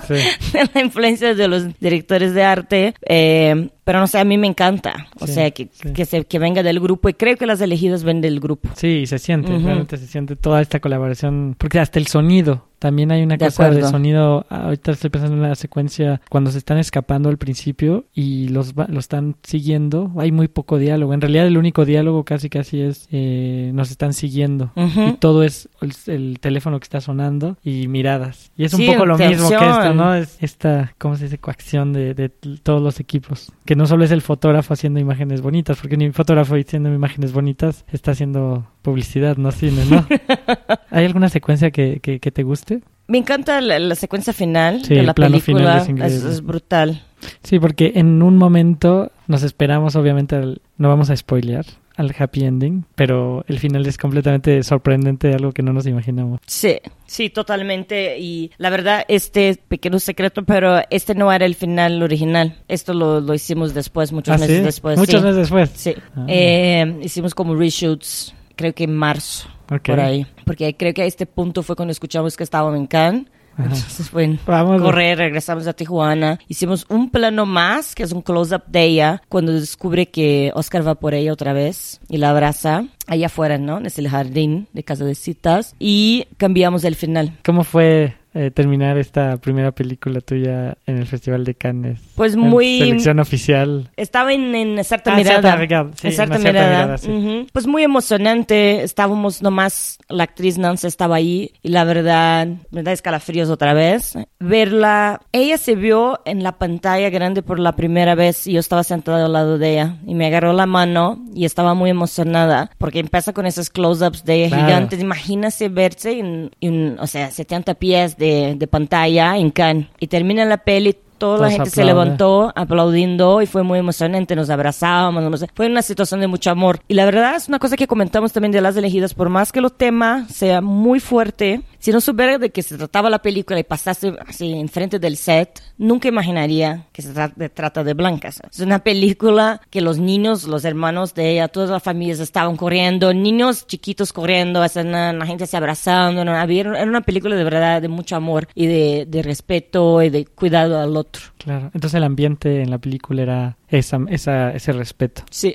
[0.09, 0.14] Sí.
[0.53, 2.94] de la influencia de los directores de arte.
[3.09, 5.07] Eh, pero no sé, a mí me encanta.
[5.20, 5.92] O Sí, sea, que, sí.
[5.92, 8.68] que, se, que venga del grupo y creo que las elegidas ven del grupo.
[8.75, 13.23] Sí, se siente, realmente se siente toda esta colaboración, porque hasta el sonido, también hay
[13.23, 13.88] una De cosa de acuerdo.
[13.88, 18.75] sonido, ahorita estoy pensando en una secuencia cuando se están escapando al principio y los,
[18.75, 22.82] va- los están siguiendo, hay muy poco diálogo, en realidad el único diálogo casi casi
[22.82, 24.70] es eh, nos están siguiendo.
[24.76, 25.01] Ujú.
[25.09, 28.53] Y todo es el, el teléfono que está sonando y miradas.
[28.55, 29.95] Y es un Sí, poco lo mismo que esto.
[29.95, 30.14] ¿no?
[30.14, 31.39] Es esta, ¿cómo se dice?
[31.39, 33.51] Coacción de, de todos los equipos.
[33.64, 37.87] Que no solo es el fotógrafo haciendo imágenes bonitas, porque ni fotógrafo haciendo imágenes bonitas
[37.91, 40.07] está haciendo publicidad, no cine, ¿no?
[40.91, 42.80] ¿Hay alguna secuencia que, que, que te guste?
[43.09, 45.80] Me encanta la, la secuencia final Sí, de la plano película.
[45.80, 47.03] final es es, es brutal.
[47.43, 51.64] Sí, porque en un momento nos esperamos, obviamente, al- no vamos a spoilear
[51.97, 56.41] al happy ending, pero el final es completamente sorprendente, algo que no nos imaginamos.
[56.47, 58.18] Sí, sí, totalmente.
[58.18, 62.57] Y la verdad, este pequeño secreto, pero este no era el final original.
[62.66, 64.64] Esto lo, lo hicimos después, muchos ¿Ah, meses sí?
[64.64, 64.99] después.
[64.99, 65.26] Muchos sí.
[65.26, 65.70] meses después.
[65.74, 65.95] Sí.
[66.16, 66.24] Ah.
[66.26, 69.82] Eh, hicimos como reshoots, creo que en marzo, Ok.
[69.86, 70.26] por ahí.
[70.44, 73.26] Porque creo que a este punto fue cuando escuchamos que estábamos en Cannes.
[73.57, 74.82] Entonces fue Vamos.
[74.82, 76.40] correr, regresamos a Tijuana.
[76.48, 80.96] Hicimos un plano más, que es un close-up de ella, cuando descubre que Oscar va
[80.96, 83.78] por ella otra vez y la abraza allá afuera, ¿no?
[83.78, 85.76] En el jardín de casa de citas.
[85.78, 87.38] Y cambiamos el final.
[87.44, 92.01] ¿Cómo fue eh, terminar esta primera película tuya en el Festival de Cannes?
[92.16, 92.78] Pues muy...
[92.80, 93.91] Selección oficial.
[93.97, 95.41] Estaba en, en cierta Ah, mirada.
[95.41, 96.68] Cierta Mirada, sí, en cierta mirada.
[96.68, 97.11] Mirada, sí.
[97.11, 97.47] Ujú.
[97.53, 98.82] Pues muy emocionante.
[98.82, 104.14] Estábamos nomás, la actriz Nancy estaba ahí y la verdad, me da escalofríos otra vez.
[104.41, 108.82] Verla, ella se vio en la pantalla grande por la primera vez y yo estaba
[108.85, 112.99] sentada al lado de ella y me agarró la mano y estaba muy emocionada porque
[112.99, 114.66] empieza con esos close-ups de ella Claro.
[114.66, 115.01] gigantes.
[115.01, 120.45] Imagínese verse en, en, o sea, 70 pies de, de pantalla en Cannes y termina
[120.45, 120.97] la peli.
[121.16, 122.05] Toda la Todos gente se aplauden.
[122.05, 126.51] levantó aplaudiendo y fue muy emocionante, nos abrazábamos, no sé, fue una situación de mucho
[126.51, 126.81] amor.
[126.89, 129.61] Y la verdad es una cosa que comentamos también de las elegidas, por más que
[129.61, 133.62] el tema sea muy fuerte, si no supiera de que se trataba la película y
[133.62, 137.12] pasase así enfrente del set, nunca imaginaría que se
[137.51, 138.41] trata de blancas.
[138.51, 143.12] Es una película que los niños, los hermanos de ella, todas las familias estaban corriendo,
[143.12, 146.32] niños chiquitos corriendo, la gente se abrazando, ¿no?
[146.35, 150.24] Había- era una película de verdad de mucho amor y de, de respeto y de
[150.24, 151.20] cuidado al otro.
[151.37, 151.70] Claro.
[151.74, 155.22] Entonces el ambiente en la película era esa, esa, ese respeto.
[155.30, 155.55] Sí.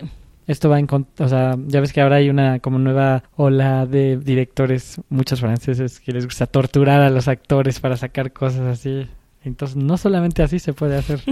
[0.50, 4.18] Esto va en o sea, ya ves que ahora hay una como nueva ola de
[4.18, 9.08] directores, muchos franceses, que les gusta torturar a los actores para sacar cosas así.
[9.44, 11.22] Entonces, no solamente así se puede hacer.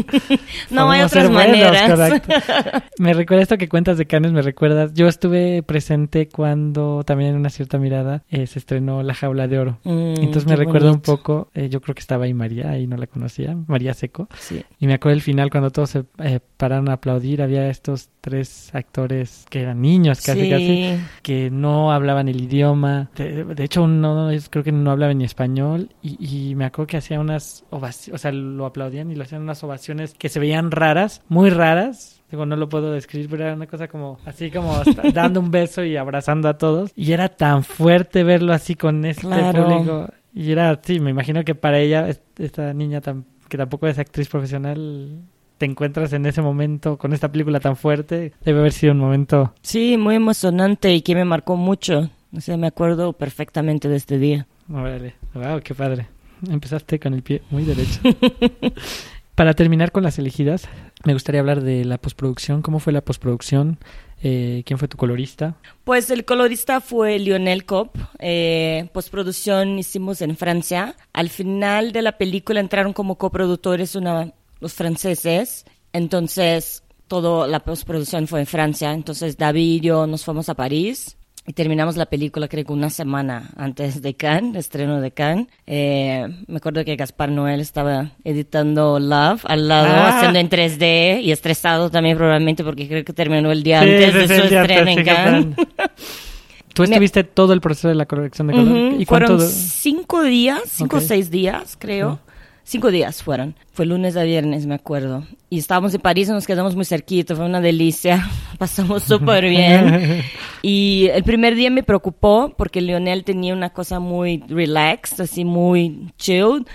[0.70, 2.22] No, hay otras maneras.
[3.00, 4.94] Me recuerda esto que cuentas de Cannes, me recuerdas.
[4.94, 9.60] Yo estuve presente cuando también en una cierta mirada eh, se estrenó La Jaula de
[9.60, 9.80] Oro.
[9.84, 11.16] Mm, Entonces me recuerda un bonito.
[11.18, 14.28] poco, eh, yo creo que estaba ahí María, y no la conocía, María Seco.
[14.38, 14.64] Sí.
[14.80, 18.74] Y me acuerdo el final cuando todos se eh, pararon a aplaudir, había estos tres
[18.74, 20.50] actores que eran niños casi Sí.
[20.50, 23.10] casi, que no hablaban el idioma.
[23.16, 23.86] De, de hecho,
[24.30, 27.97] ellos creo que no hablaba ni español y, y me acuerdo que hacía unas ovaciones,
[28.14, 32.22] o sea, lo aplaudían y lo hacían unas ovaciones que se veían raras, muy raras.
[32.32, 35.50] Digo, no lo puedo describir, pero era una cosa como así como hasta dando un
[35.52, 36.92] beso y abrazando a todos.
[36.96, 39.64] Y era tan fuerte verlo así con este Claro.
[39.64, 40.08] público.
[40.34, 43.98] Y era, sí, me imagino que para ella, es- esta niña tan, que tampoco es
[43.98, 45.22] actriz profesional,
[45.58, 48.34] te encuentras en ese momento con esta película tan fuerte.
[48.44, 52.10] Debe haber sido un momento Sí, muy emocionante y que me marcó mucho.
[52.36, 54.48] O sea, me acuerdo perfectamente de este día.
[54.72, 56.08] Órale, wow, qué padre.
[56.50, 58.02] Empezaste con el pie muy derecho.
[59.36, 60.68] Para terminar con las elegidas,
[61.06, 62.64] me gustaría hablar de la postproducción.
[62.64, 63.78] ¿Cómo fue la postproducción?
[64.24, 65.58] Eh, ¿Quién fue tu colorista?
[65.84, 67.96] Pues el colorista fue Lionel Cop.
[68.18, 70.96] Eh, postproducción hicimos en Francia.
[71.14, 75.66] Al final de la película entraron como coproductores una, los franceses.
[75.94, 78.92] Entonces, toda la postproducción fue en Francia.
[78.92, 81.16] Entonces, David y yo nos fuimos a París.
[81.50, 85.48] Y terminamos la película creo que una semana antes de Cannes, estreno de Cannes.
[85.66, 90.18] Eh, me acuerdo que Gaspar Noel estaba editando Love al lado, Ah.
[90.18, 94.14] haciendo en 3D y estresado también probablemente porque creo que terminó el día Sí, antes
[94.14, 95.56] de su estreno en Cannes.
[96.74, 98.68] Tú Me- estuviste todo el proceso de la corrección de color.
[98.68, 99.28] Ujú, ¿Y cuánto?
[99.38, 102.20] Fueron cinco días, cinco o seis días, creo.
[102.68, 103.56] Cinco días fueron.
[103.72, 105.26] Fue lunes a viernes, me acuerdo.
[105.50, 107.34] Y estábamos en París y nos quedamos muy cerquita.
[107.34, 108.30] Fue una delicia.
[108.58, 110.22] Pasamos súper bien.
[110.62, 116.12] Y el primer día me preocupó porque Lionel tenía una cosa muy relaxed, así muy
[116.18, 116.68] chilled.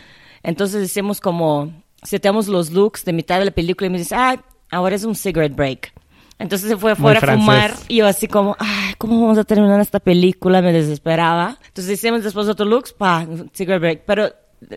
[0.42, 1.70] Entonces hicimos como,
[2.02, 5.14] seteamos los looks de mitad de la película y me dice, ah, ahora es un
[5.14, 5.92] cigarette break.
[6.38, 9.78] Entonces se fue afuera a fumar y yo así como, ay, ¿cómo vamos a terminar
[9.80, 10.62] esta película?
[10.62, 11.58] Me desesperaba.
[11.66, 14.02] Entonces hicimos después otro looks, pa, cigarette break.
[14.06, 14.32] Pero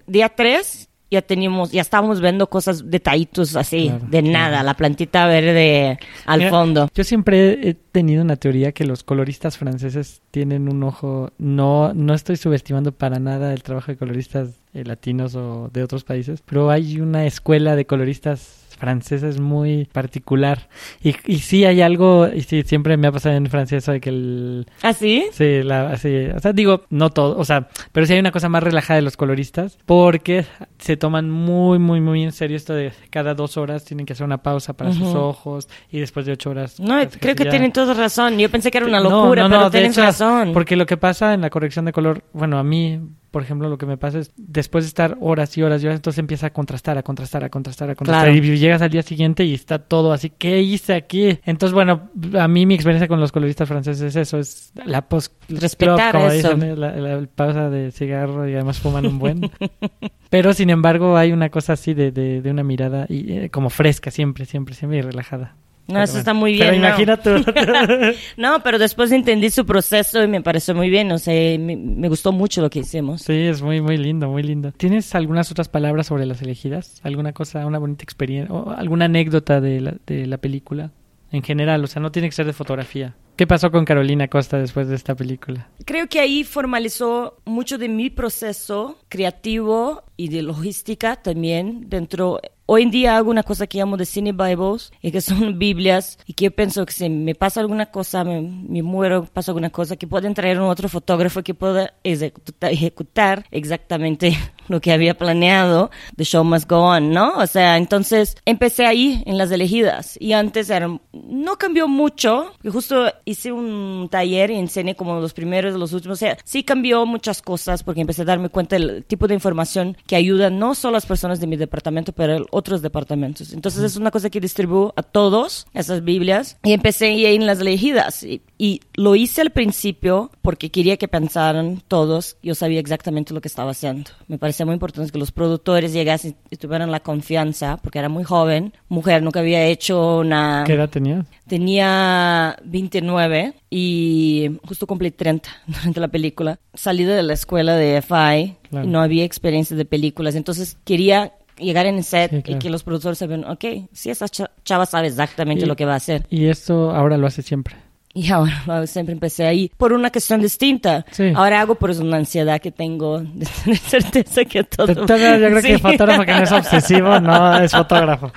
[0.07, 4.33] día tres, ya teníamos, ya estábamos viendo cosas, detallitos así, Claro, de claro.
[4.33, 6.89] nada, la plantita verde al Mira, fondo.
[6.93, 11.31] Yo siempre he tenido una teoría que los coloristas franceses tienen un ojo.
[11.37, 16.03] No, no estoy subestimando para nada el trabajo de coloristas eh, latinos o de otros
[16.03, 20.67] países, pero hay una escuela de coloristas franceses muy particular.
[21.01, 24.01] Y, y sí hay algo, y sí, siempre me ha pasado en Francia eso de
[24.01, 25.25] que el, ¿Ah, sí?
[25.31, 28.49] Sí, la, sí, o sea, digo, no todo, o sea, pero sí hay una cosa
[28.49, 30.45] más relajada de los coloristas, porque
[30.79, 34.25] se toman muy, muy, muy en serio esto de cada dos horas tienen que hacer
[34.25, 36.79] una pausa para sus ojos y después de ocho horas.
[36.79, 38.37] No, pues, creo que ya- tienen toda razón.
[38.37, 40.51] Yo pensé que era una locura, no, pero no, tienes hecho, razón.
[40.53, 42.99] Porque lo que pasa en la corrección de color, bueno, a mí,
[43.35, 45.97] por ejemplo, lo que me pasa es después de estar horas y horas y horas,
[45.97, 48.31] entonces empieza a contrastar, a contrastar, a contrastar, a contrastar.
[48.31, 48.45] Claro.
[48.47, 51.37] Y llegas al día siguiente y está todo así, ¿qué hice aquí?
[51.43, 52.09] Entonces, bueno,
[52.39, 56.27] a mí mi experiencia con los coloristas franceses es eso, es la post Respetar como
[56.27, 56.53] eso.
[56.53, 56.77] dicen, ¿eh?
[56.77, 59.51] la, la pausa de cigarro y además fuman un buen.
[60.29, 63.69] Pero sin embargo hay una cosa así de, de, de una mirada y, eh, como
[63.69, 65.57] fresca siempre, siempre, siempre y relajada.
[65.87, 66.81] No, Pero eso está muy Pero bien.
[66.81, 66.87] ¿no?
[66.87, 67.29] imagina tú.
[68.37, 71.11] No, pero después entendí su proceso y me pareció muy bien.
[71.11, 73.21] O sea, me, me gustó mucho lo que hicimos.
[73.21, 74.71] Sí, es muy, muy lindo, muy lindo.
[74.71, 76.99] ¿Tienes algunas otras palabras sobre las elegidas?
[77.03, 80.91] ¿Alguna cosa, una bonita experiencia o alguna anécdota de la, de la película?
[81.31, 83.15] En general, o sea, no tiene que ser de fotografía.
[83.35, 85.67] ¿Qué pasó con Carolina Costa después de esta película?
[85.83, 92.39] Creo que ahí formalizó mucho de mi proceso creativo y de logística también dentro.
[92.67, 96.17] Hoy en día hago una cosa que llamo de Cine Bibles y que son Biblias
[96.25, 99.69] y que yo pienso que si me pasa alguna cosa, me, me muero, pasa alguna
[99.69, 104.35] cosa, que pueden traer un otro fotógrafo que pueda ejecuta- ejecutar exactamente
[104.67, 105.91] lo que había planeado.
[106.17, 107.33] The show must go on, ¿no?
[107.37, 112.71] O sea, entonces empecé ahí en las elegidas y antes eran, no cambió mucho, que
[112.71, 117.05] justo hice un taller y enseñé como los primeros, los últimos, o sea, sí cambió
[117.05, 120.93] muchas cosas porque empecé a darme cuenta del tipo de información que ayuda no solo
[120.95, 123.53] a las personas de mi departamento, pero otros departamentos.
[123.53, 127.59] Entonces es una cosa que distribuyo a todos, esas Biblias, y empecé ahí en las
[127.59, 133.33] elegidas y, y lo hice al principio porque quería que pensaran todos, yo sabía exactamente
[133.33, 134.11] lo que estaba haciendo.
[134.27, 138.23] Me parecía muy importante que los productores llegasen y tuvieran la confianza, porque era muy
[138.23, 140.63] joven, mujer, nunca había hecho una...
[140.65, 141.25] ¿Qué edad tenías?
[141.47, 146.59] Tenía 29 y justo cumplí 30 durante la película.
[146.73, 148.87] Salí de la escuela de FI Claro.
[148.87, 152.59] y no había experiencia de películas, entonces quería llegar en el set Sí, y claro.
[152.59, 155.93] que los productores sabían, ok, sí, esa cha- chava sabe exactamente Y- lo que va
[155.93, 156.25] a hacer.
[156.29, 157.75] Y esto ahora lo hace siempre.
[158.13, 161.05] Y ahora bueno, siempre empecé ahí por una cuestión distinta.
[161.11, 161.31] Sí.
[161.35, 164.87] Ahora hago por una ansiedad que tengo de tener certeza que todo...
[164.93, 165.71] Yo creo que Sí.
[165.73, 168.31] el fotógrafo que no es obsesivo no es fotógrafo.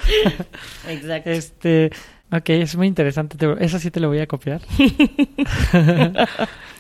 [0.89, 1.31] Exacto.
[1.31, 1.91] Este,
[2.33, 3.37] ok, es muy interesante.
[3.37, 4.61] te- Eso sí te lo voy a copiar.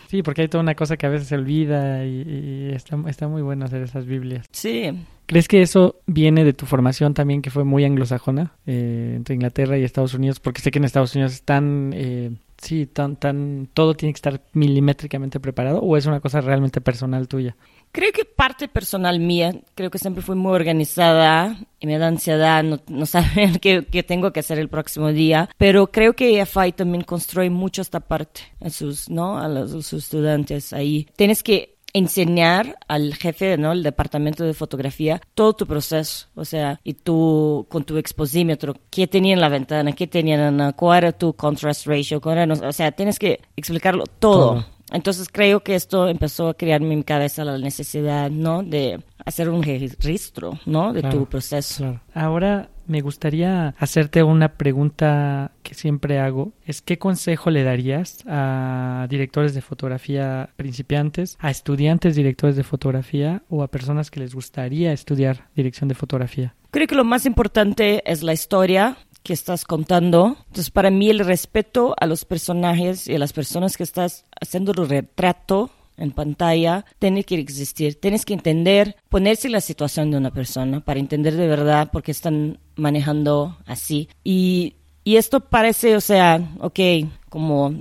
[0.09, 3.29] Sí, porque hay toda una cosa que a veces se olvida y, y está, está
[3.29, 4.47] muy bueno hacer esas Biblias.
[4.51, 4.91] Sí.
[5.29, 9.77] ¿Crees que eso viene de tu formación también, que fue muy anglosajona eh, entre Inglaterra
[9.77, 10.41] y Estados Unidos?
[10.41, 14.41] Porque sé que en Estados Unidos están, eh, sí, tan, tan, todo tiene que estar
[14.55, 17.57] milimétricamente preparado, o es una cosa realmente personal tuya.
[17.93, 22.62] Creo que parte personal mía, creo que siempre fui muy organizada y me da ansiedad
[22.62, 27.05] no, no saber qué, tengo que hacer el próximo día, pero creo que EFI también
[27.05, 29.39] construye mucho esta parte a sus, ¿no?
[29.39, 31.09] a los, a sus estudiantes ahí.
[31.16, 33.72] Tienes que enseñar al jefe, ¿no?
[33.72, 39.07] El departamento de fotografía, todo tu proceso, o sea, y tú con tu exposímetro, qué
[39.07, 42.68] tenía en la ventana, qué tenía en la, cuál era tu contrast ratio, cuál era,
[42.68, 44.05] o sea, tienes que explicarlo.
[44.18, 44.64] Todo.
[44.93, 48.62] Entonces creo que esto empezó a crear en mi cabeza la necesidad, ¿no?
[48.62, 50.93] De hacer un registro, ¿no?
[50.93, 51.78] De Claro, tu proceso.
[51.78, 52.01] Claro.
[52.14, 56.53] Ahora me gustaría hacerte una pregunta que siempre hago.
[56.64, 63.43] Es ¿qué consejo le darías a directores de fotografía principiantes, a estudiantes directores de fotografía
[63.51, 66.55] o a personas que les gustaría estudiar dirección de fotografía?
[66.70, 68.99] Creo que lo más importante es la historia
[69.29, 70.39] que estás contando.
[70.47, 74.72] Entonces, para mí el respeto a los personajes y a las personas que estás haciendo
[74.72, 78.01] el retrato en pantalla tiene que existir.
[78.01, 82.03] Tienes que entender, ponerse en la situación de una persona para entender de verdad por
[82.03, 84.09] qué están manejando así.
[84.24, 86.81] Y, y esto parece, o sea, ok,
[87.29, 87.74] como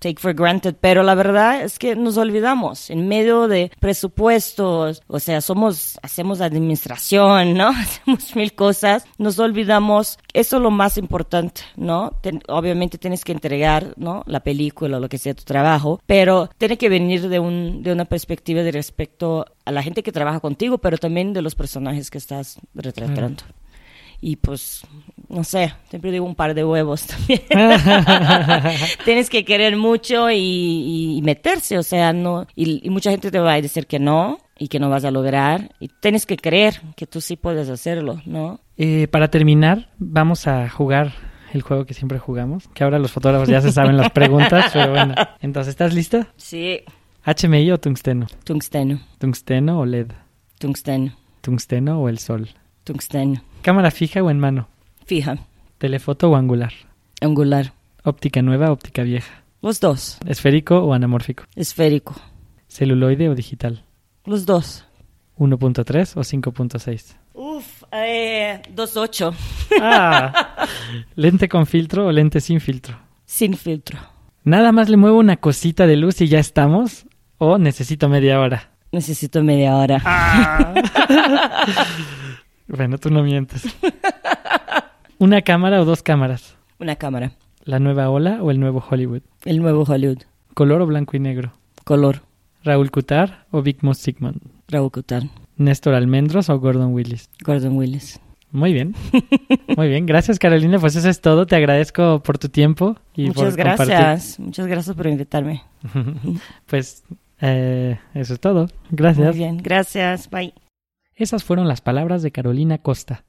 [0.00, 5.20] take for granted, pero la verdad es que nos olvidamos en medio de presupuestos, o
[5.20, 7.68] sea, somos, hacemos administración, ¿no?
[7.80, 12.12] Hacemos mil cosas, nos olvidamos, eso es lo más importante, ¿no?
[12.48, 14.24] Obviamente tienes que entregar, ¿no?
[14.26, 17.92] La película o lo que sea tu trabajo, pero tiene que venir de un, de
[17.92, 22.10] una perspectiva de respecto a la gente que trabaja contigo, pero también de los personajes
[22.10, 23.44] que estás retratando.
[24.20, 24.82] Y pues,
[25.28, 27.40] no sé, siempre digo un par de huevos también.
[29.04, 32.46] Tienes que querer mucho y, meterse, o sea, no.
[32.54, 34.38] Y, y mucha gente te va a decir que no.
[34.58, 35.74] y que no vas a lograr.
[35.80, 38.60] Y tienes que creer que tú sí puedes hacerlo, ¿no?
[38.76, 41.12] Eh, para terminar, vamos a jugar
[41.52, 44.90] el juego que siempre jugamos, que ahora los fotógrafos ya se saben las preguntas, pero
[44.92, 45.14] bueno.
[45.40, 46.28] Entonces, ¿estás lista?
[46.36, 46.82] Sí.
[47.24, 48.26] ¿HMI o tungsteno?
[48.44, 49.00] Tungsteno.
[49.18, 50.12] ¿Tungsteno o LED?
[50.58, 51.16] Tungsteno.
[51.40, 52.50] ¿Tungsteno o el sol?
[52.90, 53.40] Tungsteno.
[53.62, 54.66] ¿Cámara fija o en mano?
[55.06, 55.38] Fija.
[55.78, 56.72] ¿Telefoto o angular?
[57.20, 57.72] Angular.
[58.02, 59.44] ¿Óptica nueva o óptica vieja?
[59.62, 60.18] Los dos.
[60.26, 61.44] ¿Esférico o anamórfico?
[61.54, 62.16] Esférico.
[62.66, 63.84] ¿Celuloide o digital?
[64.24, 64.86] Los dos.
[65.38, 67.14] ¿1.3 o 5.6?
[67.34, 69.34] Uf, eh, 2.8.
[69.80, 70.66] Ah,
[71.14, 72.98] ¿lente con filtro o lente sin filtro?
[73.24, 74.00] Sin filtro.
[74.42, 77.06] Nada más le muevo una cosita de luz y ya estamos.
[77.38, 78.72] ¿O necesito media hora?
[78.90, 80.02] Necesito media hora.
[80.04, 80.74] Ah.
[82.76, 83.64] bueno, tú no mientes.
[85.18, 86.56] ¿Una cámara o dos cámaras?
[86.78, 87.32] Una cámara.
[87.64, 89.22] ¿La nueva ola o el nuevo Hollywood?
[89.44, 90.22] El nuevo Hollywood.
[90.54, 91.52] ¿Color o blanco y negro?
[91.84, 92.22] Color.
[92.64, 94.40] ¿Raúl Cutar o Big Moss Sigmund?
[94.68, 95.24] Raúl Cutar.
[95.56, 97.28] ¿Néstor Almendros o Gordon Willis?
[97.44, 98.18] Gordon Willis.
[98.52, 98.94] Muy bien.
[99.76, 100.06] Muy bien.
[100.06, 100.78] Gracias, Carolina.
[100.78, 101.46] Pues eso es todo.
[101.46, 104.40] Te agradezco por tu tiempo y Muchas por gracias.
[104.40, 105.62] Muchas gracias por invitarme.
[105.92, 106.40] compartir.
[106.66, 107.04] Pues
[107.40, 108.68] eh, eso es todo.
[108.90, 109.28] Gracias.
[109.28, 109.58] Muy bien.
[109.58, 110.28] Gracias.
[110.30, 110.54] Bye.
[111.20, 113.26] Esas fueron las palabras de Carolina Costa.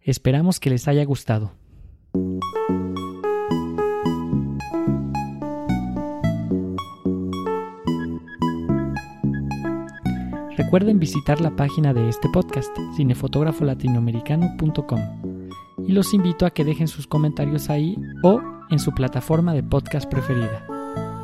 [0.00, 1.52] Esperamos que les haya gustado.
[10.56, 15.50] Recuerden visitar la página de este podcast, cinefotógrafolatinoamericano.com,
[15.86, 20.10] y los invito a que dejen sus comentarios ahí o en su plataforma de podcast
[20.10, 20.66] preferida.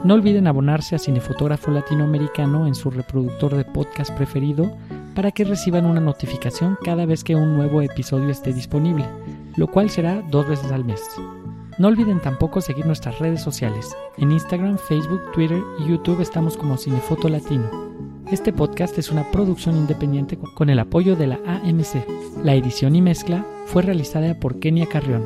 [0.05, 4.77] No olviden abonarse a Cinefotógrafo Latinoamericano en su reproductor de podcast preferido
[5.15, 9.05] para que reciban una notificación cada vez que un nuevo episodio esté disponible,
[9.57, 11.01] lo cual será dos veces al mes.
[11.79, 13.97] No olviden tampoco seguir nuestras redes sociales.
[14.19, 17.71] En Instagram, Facebook, Twitter y YouTube estamos como Cinefoto Latino.
[18.31, 22.07] Este podcast es una producción independiente con el apoyo de la AMC.
[22.45, 25.25] La edición y mezcla fue realizada por Kenia Carrión.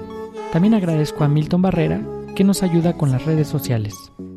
[0.52, 2.00] También agradezco a Milton Barrera,
[2.34, 3.94] que nos ayuda con las redes sociales.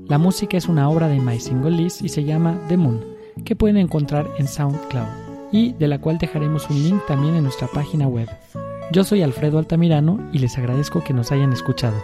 [0.07, 3.03] La música es una obra de My Single List y se llama The Moon,
[3.45, 5.18] que pueden encontrar en SoundCloud,
[5.51, 8.29] y de la cual dejaremos un link también en nuestra página web.
[8.91, 11.97] Yo soy Alfredo Altamirano y les agradezco que nos hayan escuchado.